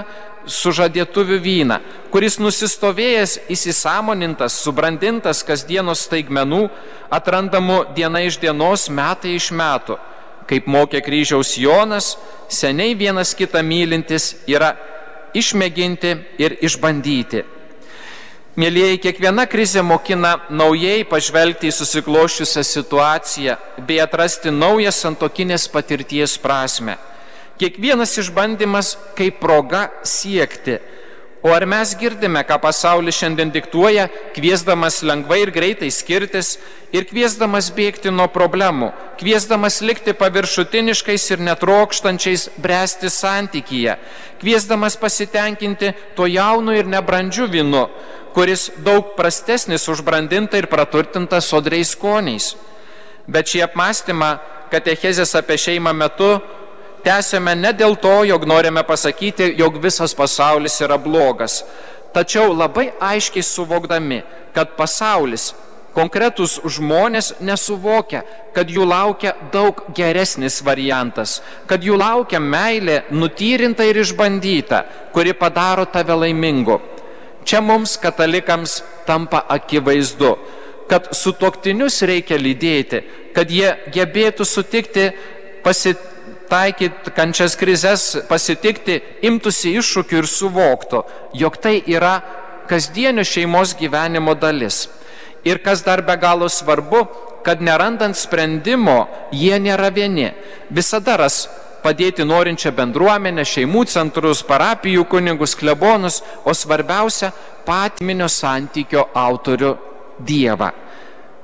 sužadėtuvių 0.49 1.39
vyną, 1.43 1.79
kuris 2.13 2.39
nusistovėjęs, 2.41 3.35
įsisamonintas, 3.53 4.61
subrandintas 4.63 5.43
kasdienos 5.45 6.05
staigmenų, 6.07 6.69
atrandamų 7.11 7.81
diena 7.97 8.23
iš 8.25 8.39
dienos, 8.41 8.87
metai 8.89 9.35
iš 9.37 9.51
metų. 9.51 9.99
Kaip 10.49 10.71
mokė 10.71 11.03
kryžiaus 11.05 11.57
Jonas, 11.61 12.15
seniai 12.49 12.95
vienas 12.97 13.35
kitą 13.37 13.61
mylintis 13.67 14.37
yra 14.49 14.77
išmėginti 15.37 16.15
ir 16.41 16.57
išbandyti. 16.65 17.45
Mėlyjeji, 18.59 18.99
kiekviena 19.05 19.45
krizė 19.47 19.85
mokina 19.87 20.33
naujai 20.51 21.05
pažvelgti 21.07 21.69
į 21.71 21.75
susikloščiusią 21.77 22.65
situaciją 22.67 23.55
bei 23.87 24.01
atrasti 24.03 24.51
naują 24.51 24.91
santokinės 24.91 25.69
patirties 25.71 26.35
prasme. 26.43 26.97
Kiekvienas 27.59 28.17
išbandymas 28.19 28.97
kaip 29.19 29.39
proga 29.43 29.89
siekti 30.03 30.81
O 31.49 31.53
ar 31.55 31.65
mes 31.65 31.95
girdime, 31.97 32.43
ką 32.45 32.59
pasaulis 32.61 33.17
šiandien 33.17 33.49
diktuoja, 33.49 34.03
kviesdamas 34.37 34.99
lengvai 35.01 35.39
ir 35.47 35.51
greitai 35.55 35.89
skirtis 35.89 36.59
ir 36.93 37.07
kviesdamas 37.09 37.71
bėgti 37.73 38.13
nuo 38.13 38.27
problemų, 38.29 38.91
kviesdamas 39.17 39.79
likti 39.81 40.13
paviršutiniškais 40.19 41.25
ir 41.33 41.45
netrokštančiais 41.47 42.45
bręsti 42.61 43.09
santykyje, 43.09 43.97
kviesdamas 44.43 44.99
pasitenkinti 45.01 45.95
to 46.19 46.29
jaunu 46.29 46.77
ir 46.77 46.85
nebrandžiu 46.85 47.49
vinu, 47.49 47.87
kuris 48.37 48.69
daug 48.85 49.17
prastesnis 49.17 49.89
už 49.89 50.05
brandintą 50.05 50.61
ir 50.61 50.69
praturtintą 50.69 51.41
sodriais 51.41 51.97
skoniais. 51.97 52.53
Bet 53.25 53.49
šį 53.49 53.65
apmąstymą 53.71 54.35
katechezės 54.69 55.33
apie 55.41 55.57
šeimą 55.57 55.97
metu 55.97 56.35
tęsėme 57.09 57.55
ne 57.57 57.73
dėl 57.73 57.97
to, 57.97 58.21
jog 58.29 58.45
norime 58.49 58.85
pasakyti, 58.85 59.55
jog 59.59 59.81
visas 59.81 60.15
pasaulis 60.17 60.77
yra 60.85 60.99
blogas, 61.01 61.63
tačiau 62.13 62.53
labai 62.53 62.91
aiškiai 63.01 63.45
suvokdami, 63.45 64.21
kad 64.57 64.77
pasaulis, 64.77 65.53
konkretus 65.97 66.59
žmonės 66.77 67.33
nesuvokia, 67.45 68.23
kad 68.55 68.69
jų 68.71 68.85
laukia 68.87 69.35
daug 69.53 69.81
geresnis 69.97 70.61
variantas, 70.65 71.39
kad 71.71 71.83
jų 71.85 71.97
laukia 71.99 72.41
meilė 72.43 73.01
nutyrinta 73.11 73.87
ir 73.89 74.03
išbandyta, 74.05 74.85
kuri 75.15 75.35
padaro 75.35 75.89
tave 75.89 76.17
laimingu. 76.25 76.79
Čia 77.49 77.63
mums, 77.65 77.97
katalikams, 77.97 78.83
tampa 79.09 79.41
akivaizdu, 79.49 80.35
kad 80.91 81.09
su 81.17 81.33
toktinius 81.33 82.03
reikia 82.05 82.37
lydėti, 82.37 83.01
kad 83.37 83.49
jie 83.53 83.73
gebėtų 83.95 84.45
sutikti 84.45 85.09
pasit 85.65 86.08
taikyti 86.51 87.13
kančias 87.17 87.57
krizės, 87.59 88.05
pasitikti, 88.29 88.99
imtųsi 89.29 89.75
iššūkių 89.79 90.21
ir 90.23 90.29
suvoktų, 90.29 91.03
jog 91.41 91.59
tai 91.63 91.79
yra 91.87 92.19
kasdienio 92.69 93.25
šeimos 93.25 93.75
gyvenimo 93.79 94.35
dalis. 94.35 94.87
Ir 95.45 95.63
kas 95.65 95.85
dar 95.87 96.03
be 96.03 96.17
galo 96.21 96.49
svarbu, 96.51 97.07
kad 97.47 97.63
nerandant 97.65 98.19
sprendimo, 98.19 99.07
jie 99.33 99.57
nėra 99.63 99.93
vieni. 99.95 100.33
Visada 100.75 101.17
ras 101.17 101.47
padėti 101.83 102.27
norinčią 102.27 102.73
bendruomenę, 102.77 103.45
šeimų 103.47 103.85
centrus, 103.89 104.43
parapijų 104.45 105.07
kunigus, 105.09 105.55
klebonus, 105.57 106.23
o 106.45 106.55
svarbiausia- 106.55 107.33
patiminio 107.69 108.29
santykio 108.29 109.09
autorių 109.15 109.77
Dievą. 110.19 110.73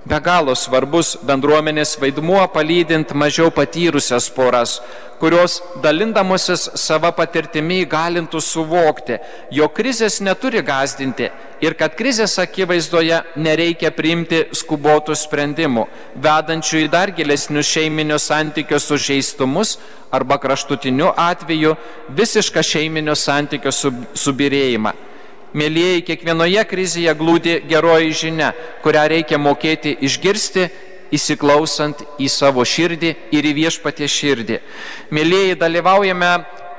Be 0.05 0.19
galo 0.21 0.53
svarbus 0.57 1.15
bendruomenės 1.25 1.97
vaidmuo 2.01 2.43
palydint 2.53 3.15
mažiau 3.17 3.49
patyrusias 3.55 4.27
poras, 4.29 4.77
kurios 5.21 5.57
dalindamosis 5.81 6.67
savo 6.77 7.09
patirtimi 7.17 7.85
galintų 7.89 8.43
suvokti, 8.45 9.17
jo 9.51 9.69
krizės 9.73 10.21
neturi 10.21 10.61
gazdinti 10.67 11.31
ir 11.65 11.77
kad 11.81 11.97
krizės 11.97 12.37
akivaizdoje 12.43 13.23
nereikia 13.41 13.95
priimti 13.97 14.43
skubotų 14.53 15.17
sprendimų, 15.17 15.87
vedančių 16.21 16.85
į 16.85 16.91
dar 16.93 17.15
gilesnius 17.17 17.73
šeiminius 17.73 18.29
santykius 18.29 18.91
sužeistumus 18.91 19.79
arba 20.13 20.37
kraštutiniu 20.43 21.15
atveju 21.17 21.73
visišką 22.13 22.61
šeiminio 22.61 23.17
santykio 23.17 23.73
subirėjimą. 23.73 24.93
Mėlyjeji, 25.55 26.03
kiekvienoje 26.09 26.65
krizėje 26.67 27.13
glūdi 27.15 27.61
geroji 27.71 28.11
žinia, 28.25 28.51
kurią 28.83 29.05
reikia 29.13 29.39
mokėti 29.39 29.93
išgirsti, 30.03 30.67
įsiklausant 31.15 32.03
į 32.19 32.27
savo 32.33 32.65
širdį 32.67 33.13
ir 33.31 33.47
į 33.47 33.53
viešpatie 33.61 34.09
širdį. 34.11 34.59
Mėlyjeji, 35.15 35.59
dalyvaujame 35.61 36.33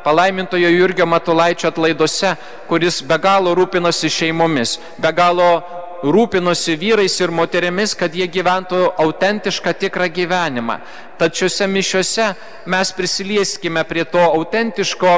palaimintojo 0.03 0.69
Jurgio 0.69 1.07
Matulaičio 1.07 1.71
atlaiduose, 1.71 2.35
kuris 2.67 2.99
be 3.01 3.17
galo 3.21 3.55
rūpinosi 3.57 4.11
šeimomis, 4.11 4.75
be 4.99 5.11
galo 5.15 5.49
rūpinosi 6.03 6.75
vyrais 6.77 7.15
ir 7.23 7.31
moterimis, 7.33 7.95
kad 7.97 8.13
jie 8.13 8.27
gyventų 8.29 8.81
autentišką 9.01 9.73
tikrą 9.85 10.11
gyvenimą. 10.13 10.77
Tačiuose 11.17 11.67
mišiuose 11.71 12.27
mes 12.69 12.91
prisilieskime 12.93 13.87
prie 13.87 14.03
to 14.05 14.21
autentiško 14.21 15.15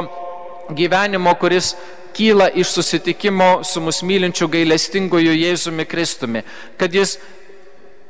gyvenimo, 0.74 1.34
kuris 1.40 1.74
kyla 2.16 2.48
iš 2.50 2.72
susitikimo 2.74 3.64
su 3.64 3.80
mus 3.80 4.02
mylinčiu 4.02 4.48
gailestingoju 4.50 5.34
Jėzumi 5.36 5.86
Kristumi, 5.86 6.42
kad 6.76 6.94
jis 6.94 7.18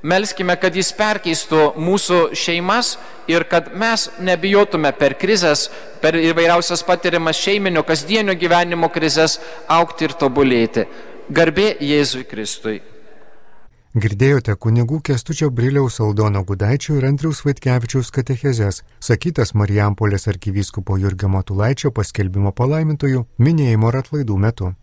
Melskime, 0.03 0.55
kad 0.55 0.77
jis 0.79 0.93
perkeistų 0.95 1.73
mūsų 1.75 2.19
šeimas 2.39 2.93
ir 3.27 3.43
kad 3.51 3.73
mes 3.75 4.05
nebijotume 4.23 4.93
per 4.95 5.17
krizės, 5.19 5.65
per 5.99 6.15
įvairiausias 6.15 6.85
patiriamas 6.87 7.41
šeiminio, 7.43 7.83
kasdienio 7.83 8.37
gyvenimo 8.39 8.93
krizės 8.95 9.41
aukti 9.67 10.07
ir 10.07 10.15
tobulėti. 10.21 10.87
Garbė 11.35 11.73
Jėzui 11.83 12.23
Kristui. 12.31 12.79
Girdėjote 13.97 14.53
kunigų 14.61 14.99
Kestučio 15.01 15.47
Briliaus 15.49 15.95
Aldono 16.05 16.43
Gudaičio 16.45 16.99
ir 16.99 17.07
Andriaus 17.09 17.41
Vaitkevičiaus 17.47 18.11
katechezės, 18.13 18.83
sakytas 19.01 19.55
Marijampolės 19.57 20.29
arkivyskupo 20.29 20.99
Jurgio 21.01 21.31
Matulaičio 21.33 21.95
paskelbimo 21.97 22.53
palaimintojų 22.53 23.25
minėjimo 23.41 23.89
ir 23.89 23.99
atlaidų 24.03 24.37
metu. 24.45 24.75